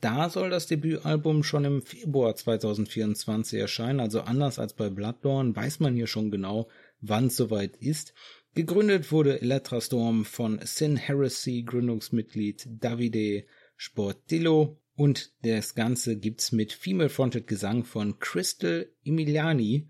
[0.04, 5.80] Da soll das Debütalbum schon im Februar 2024 erscheinen, also anders als bei Bloodborne weiß
[5.80, 6.68] man hier schon genau,
[7.00, 8.12] wann es soweit ist.
[8.54, 13.46] Gegründet wurde Electrastorm von Sin Heresy Gründungsmitglied Davide
[13.78, 19.88] Sportillo und das Ganze gibt's mit Female-Fronted Gesang von Crystal Emiliani.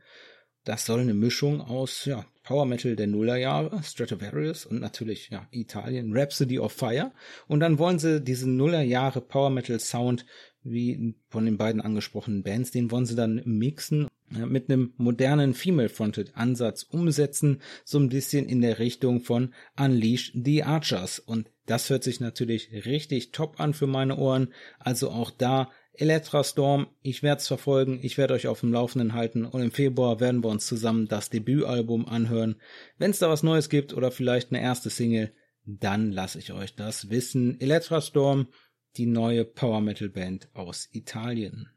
[0.62, 6.16] Das soll eine Mischung aus ja, Power Metal der Nullerjahre, Stratovarius und natürlich ja, Italien,
[6.16, 7.10] Rhapsody of Fire.
[7.48, 10.26] Und dann wollen sie diesen Nullerjahre Power Metal Sound,
[10.62, 16.32] wie von den beiden angesprochenen Bands, den wollen sie dann mixen mit einem modernen Female-Fronted
[16.34, 21.18] Ansatz umsetzen, so ein bisschen in der Richtung von Unleash the Archers.
[21.18, 24.52] Und das hört sich natürlich richtig top an für meine Ohren.
[24.78, 29.12] Also auch da Electra Storm, ich werde es verfolgen, ich werde euch auf dem Laufenden
[29.12, 32.56] halten und im Februar werden wir uns zusammen das Debütalbum anhören.
[32.98, 35.32] Wenn es da was Neues gibt oder vielleicht eine erste Single,
[35.64, 37.60] dann lasse ich euch das wissen.
[37.60, 38.48] Electra Storm,
[38.96, 41.73] die neue Power Metal Band aus Italien.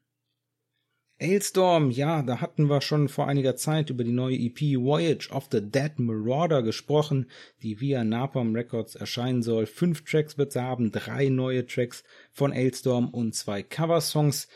[1.20, 5.48] Ailstorm, ja, da hatten wir schon vor einiger Zeit über die neue EP Voyage of
[5.52, 7.26] the Dead Marauder gesprochen,
[7.64, 9.66] die via Napalm Records erscheinen soll.
[9.66, 14.48] Fünf Tracks wird sie haben, drei neue Tracks von Ailstorm und zwei Coversongs.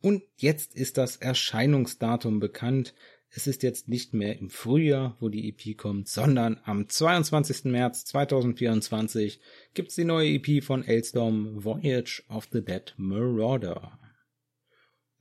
[0.00, 2.94] Und jetzt ist das Erscheinungsdatum bekannt.
[3.28, 7.64] Es ist jetzt nicht mehr im Frühjahr, wo die EP kommt, sondern am 22.
[7.66, 9.38] März 2024
[9.74, 13.99] gibt's die neue EP von Ailstorm Voyage of the Dead Marauder.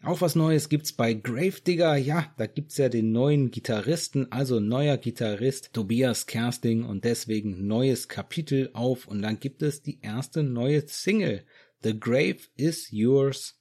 [0.01, 1.97] Auch was Neues gibt's bei Gravedigger.
[1.97, 8.07] Ja, da gibt's ja den neuen Gitarristen, also neuer Gitarrist Tobias Kersting und deswegen neues
[8.07, 11.43] Kapitel auf und dann gibt es die erste neue Single.
[11.83, 13.59] The Grave is Yours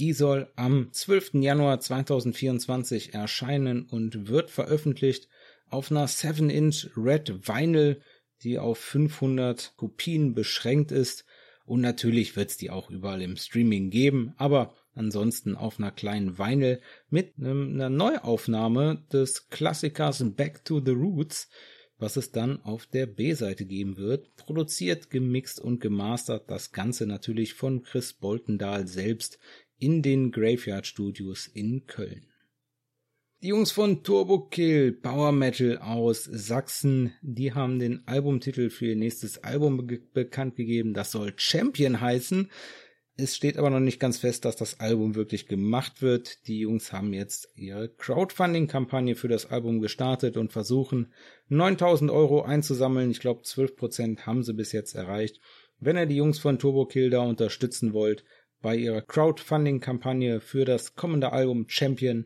[0.00, 1.34] die soll am 12.
[1.34, 5.28] Januar 2024 erscheinen und wird veröffentlicht
[5.68, 8.00] auf einer 7-Inch Red Vinyl,
[8.42, 11.26] die auf 500 Kopien beschränkt ist.
[11.66, 16.38] Und natürlich wird es die auch überall im Streaming geben, aber ansonsten auf einer kleinen
[16.38, 21.48] Vinyl mit einer Neuaufnahme des Klassikers Back to the Roots,
[21.98, 24.34] was es dann auf der B-Seite geben wird.
[24.36, 29.38] Produziert, gemixt und gemastert das Ganze natürlich von Chris Boltendahl selbst
[29.78, 32.26] in den Graveyard Studios in Köln.
[33.42, 38.96] Die Jungs von Turbo Kill Power Metal aus Sachsen, die haben den Albumtitel für ihr
[38.96, 40.92] nächstes Album be bekannt gegeben.
[40.92, 42.50] Das soll Champion heißen.
[43.22, 46.46] Es steht aber noch nicht ganz fest, dass das Album wirklich gemacht wird.
[46.46, 51.12] Die Jungs haben jetzt ihre Crowdfunding-Kampagne für das Album gestartet und versuchen
[51.48, 53.10] 9000 Euro einzusammeln.
[53.10, 55.38] Ich glaube 12% haben sie bis jetzt erreicht.
[55.80, 58.24] Wenn ihr die Jungs von Turbo Kill da unterstützen wollt,
[58.62, 62.24] bei ihrer Crowdfunding-Kampagne für das kommende Album Champion,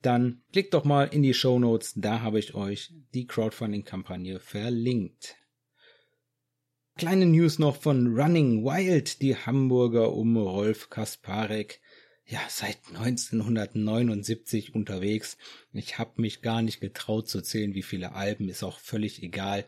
[0.00, 5.36] dann klickt doch mal in die Show Notes, da habe ich euch die Crowdfunding-Kampagne verlinkt.
[6.96, 11.80] Kleine News noch von Running Wild, die Hamburger um Rolf Kasparek
[12.26, 15.38] ja seit 1979 unterwegs.
[15.72, 19.64] Ich habe mich gar nicht getraut zu zählen, wie viele Alben, ist auch völlig egal.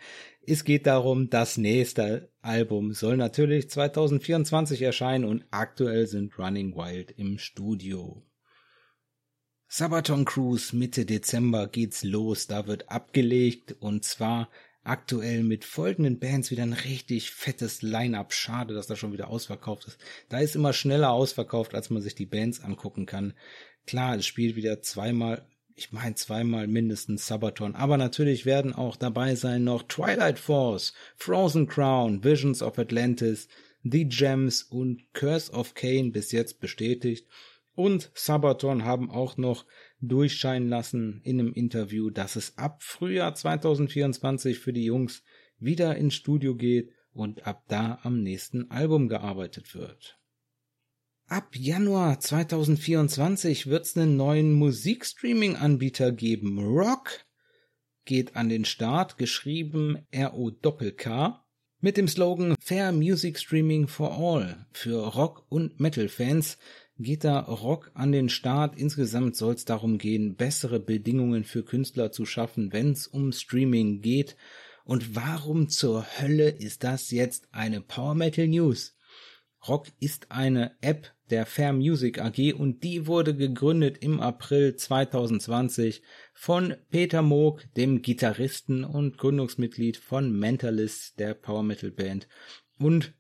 [0.47, 7.11] Es geht darum, das nächste Album soll natürlich 2024 erscheinen und aktuell sind Running Wild
[7.13, 8.23] im Studio.
[9.67, 14.49] Sabaton Cruise Mitte Dezember geht's los, da wird abgelegt und zwar
[14.85, 18.33] aktuell mit folgenden Bands wieder ein richtig fettes Line-up.
[18.33, 19.99] Schade, dass das schon wieder ausverkauft ist.
[20.29, 23.33] Da ist immer schneller ausverkauft, als man sich die Bands angucken kann.
[23.87, 29.35] Klar, es spielt wieder zweimal, ich meine zweimal mindestens Sabaton, aber natürlich werden auch dabei
[29.35, 33.49] sein noch Twilight Force, Frozen Crown, Visions of Atlantis,
[33.83, 37.27] The Gems und Curse of Cain bis jetzt bestätigt.
[37.75, 39.67] Und Sabaton haben auch noch
[40.09, 45.23] durchscheinen lassen in einem Interview, dass es ab Frühjahr 2024 für die Jungs
[45.59, 50.19] wieder ins Studio geht und ab da am nächsten Album gearbeitet wird.
[51.27, 56.59] Ab Januar 2024 wird es einen neuen Musikstreaming-Anbieter geben.
[56.59, 57.25] Rock
[58.05, 61.45] geht an den Start, geschrieben R-O-K,
[61.81, 66.59] mit dem Slogan Fair Music Streaming for All für Rock- und Metal-Fans
[66.99, 68.77] geht da Rock an den Start.
[68.77, 74.01] Insgesamt soll es darum gehen, bessere Bedingungen für Künstler zu schaffen, wenn es um Streaming
[74.01, 74.37] geht.
[74.85, 78.97] Und warum zur Hölle ist das jetzt eine Power Metal News?
[79.67, 86.03] Rock ist eine App der Fair Music AG und die wurde gegründet im April 2020
[86.35, 92.29] von Peter Moog, dem Gitarristen und Gründungsmitglied von Mentalist, der Power Metal Band,
[92.79, 93.15] und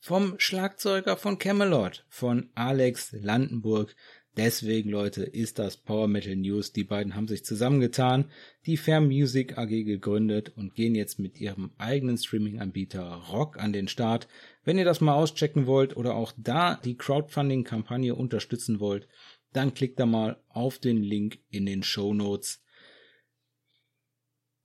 [0.00, 3.94] vom Schlagzeuger von Camelot, von Alex Landenburg.
[4.36, 6.72] Deswegen, Leute, ist das Power Metal News.
[6.72, 8.30] Die beiden haben sich zusammengetan,
[8.64, 13.88] die Fair Music AG gegründet und gehen jetzt mit ihrem eigenen Streaming-Anbieter Rock an den
[13.88, 14.26] Start.
[14.64, 19.06] Wenn ihr das mal auschecken wollt oder auch da die Crowdfunding-Kampagne unterstützen wollt,
[19.52, 22.62] dann klickt da mal auf den Link in den Show Notes.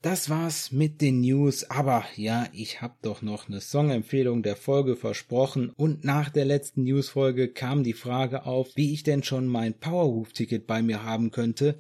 [0.06, 4.96] Das war's mit den News, aber ja, ich hab doch noch eine Songempfehlung der Folge
[4.96, 9.74] versprochen und nach der letzten Newsfolge kam die Frage auf, wie ich denn schon mein
[9.74, 11.80] Powerwolf-Ticket bei mir haben könnte.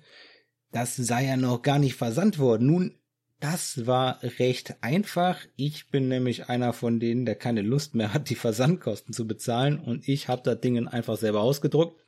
[0.71, 2.65] Das sei ja noch gar nicht versandt worden.
[2.65, 2.95] Nun,
[3.39, 5.45] das war recht einfach.
[5.55, 9.79] Ich bin nämlich einer von denen, der keine Lust mehr hat, die Versandkosten zu bezahlen
[9.79, 12.03] und ich hab das Ding einfach selber ausgedruckt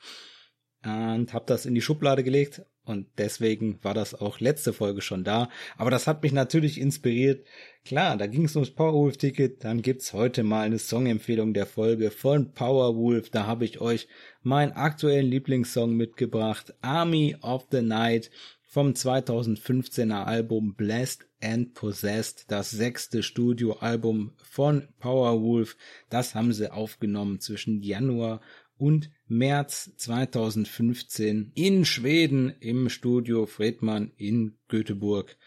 [0.84, 5.24] und hab das in die Schublade gelegt und deswegen war das auch letzte Folge schon
[5.24, 5.50] da.
[5.78, 7.46] Aber das hat mich natürlich inspiriert.
[7.84, 9.64] Klar, da ging es ums Powerwolf-Ticket.
[9.64, 13.30] Dann gibt's heute mal eine Songempfehlung der Folge von Powerwolf.
[13.30, 14.08] Da habe ich euch
[14.42, 16.74] meinen aktuellen Lieblingssong mitgebracht.
[16.82, 18.32] Army of the Night
[18.70, 25.76] vom 2015er Album Blessed and Possessed, das sechste Studioalbum von Powerwolf.
[26.10, 28.40] Das haben sie aufgenommen zwischen Januar
[28.78, 35.38] und März 2015 in Schweden im Studio Fredman in Göteborg.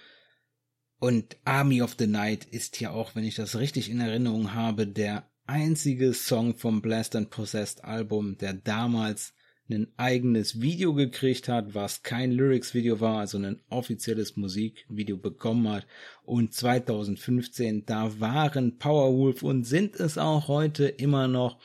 [0.99, 4.87] Und Army of the Night ist ja auch, wenn ich das richtig in Erinnerung habe,
[4.87, 9.33] der einzige Song vom Blast and Possessed Album, der damals
[9.71, 15.87] ein eigenes Video gekriegt hat, was kein Lyrics-Video war, also ein offizielles Musikvideo bekommen hat.
[16.25, 21.59] Und 2015, da waren Powerwolf und sind es auch heute immer noch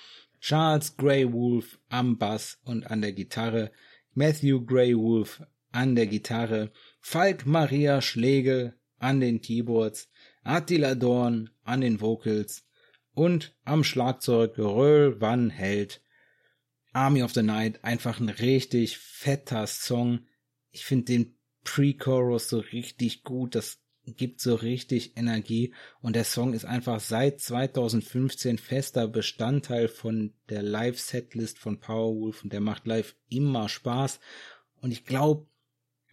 [0.48, 3.72] Charles Grey Wolf am Bass und an der Gitarre,
[4.14, 5.42] Matthew Grey Wolf
[5.72, 6.72] an der Gitarre,
[7.02, 10.08] Falk Maria Schlegel an den Keyboards,
[10.44, 12.64] Attila Dorn an den Vocals
[13.16, 16.04] und am Schlagzeug Röhl Van Held.
[16.94, 20.28] Army of the Night, einfach ein richtig fetter Song.
[20.70, 26.54] Ich finde den Pre-Chorus so richtig gut, das gibt so richtig Energie und der Song
[26.54, 33.16] ist einfach seit 2015 fester Bestandteil von der Live-Setlist von Powerwolf und der macht live
[33.30, 34.20] immer Spaß
[34.82, 35.48] und ich glaube,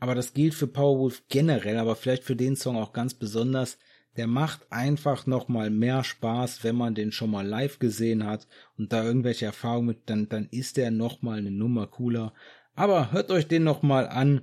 [0.00, 3.78] aber das gilt für Powerwolf generell, aber vielleicht für den Song auch ganz besonders.
[4.16, 8.48] Der macht einfach noch mal mehr Spaß, wenn man den schon mal live gesehen hat
[8.76, 12.34] und da irgendwelche Erfahrungen mit, dann, dann ist der noch mal eine Nummer cooler.
[12.74, 14.40] Aber hört euch den noch mal an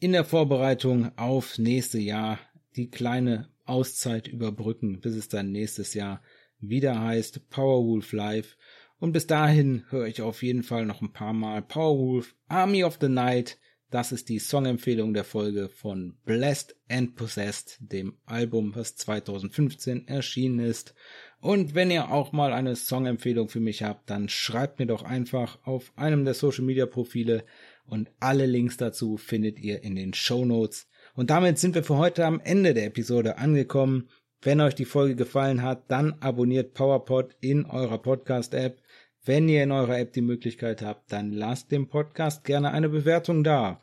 [0.00, 2.38] in der Vorbereitung auf nächste Jahr.
[2.76, 6.22] Die kleine Auszeit überbrücken, bis es dann nächstes Jahr
[6.60, 8.56] wieder heißt Powerwolf Live.
[8.98, 12.98] Und bis dahin höre ich auf jeden Fall noch ein paar Mal Powerwolf Army of
[13.00, 13.58] the Night
[13.90, 20.60] das ist die Songempfehlung der Folge von Blessed and Possessed, dem Album, was 2015 erschienen
[20.60, 20.94] ist.
[21.40, 25.58] Und wenn ihr auch mal eine Songempfehlung für mich habt, dann schreibt mir doch einfach
[25.66, 27.44] auf einem der Social Media Profile
[27.84, 30.88] und alle Links dazu findet ihr in den Show Notes.
[31.20, 34.08] Und damit sind wir für heute am Ende der Episode angekommen.
[34.40, 38.80] Wenn euch die Folge gefallen hat, dann abonniert PowerPod in eurer Podcast-App.
[39.22, 43.44] Wenn ihr in eurer App die Möglichkeit habt, dann lasst dem Podcast gerne eine Bewertung
[43.44, 43.82] da.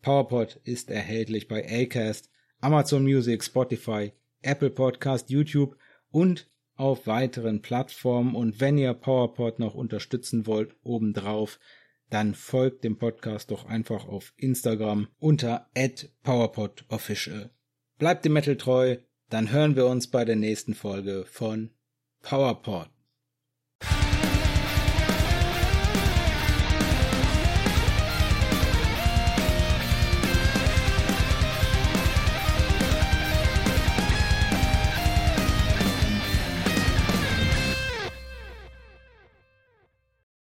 [0.00, 2.30] PowerPod ist erhältlich bei Acast,
[2.62, 5.76] Amazon Music, Spotify, Apple Podcast, YouTube
[6.10, 8.34] und auf weiteren Plattformen.
[8.34, 11.58] Und wenn ihr PowerPod noch unterstützen wollt, obendrauf,
[12.10, 15.68] dann folgt dem Podcast doch einfach auf Instagram unter
[16.22, 17.50] @powerpodofficial.
[17.98, 18.98] Bleibt dem Metal treu,
[19.28, 21.70] dann hören wir uns bei der nächsten Folge von
[22.22, 22.88] PowerPod.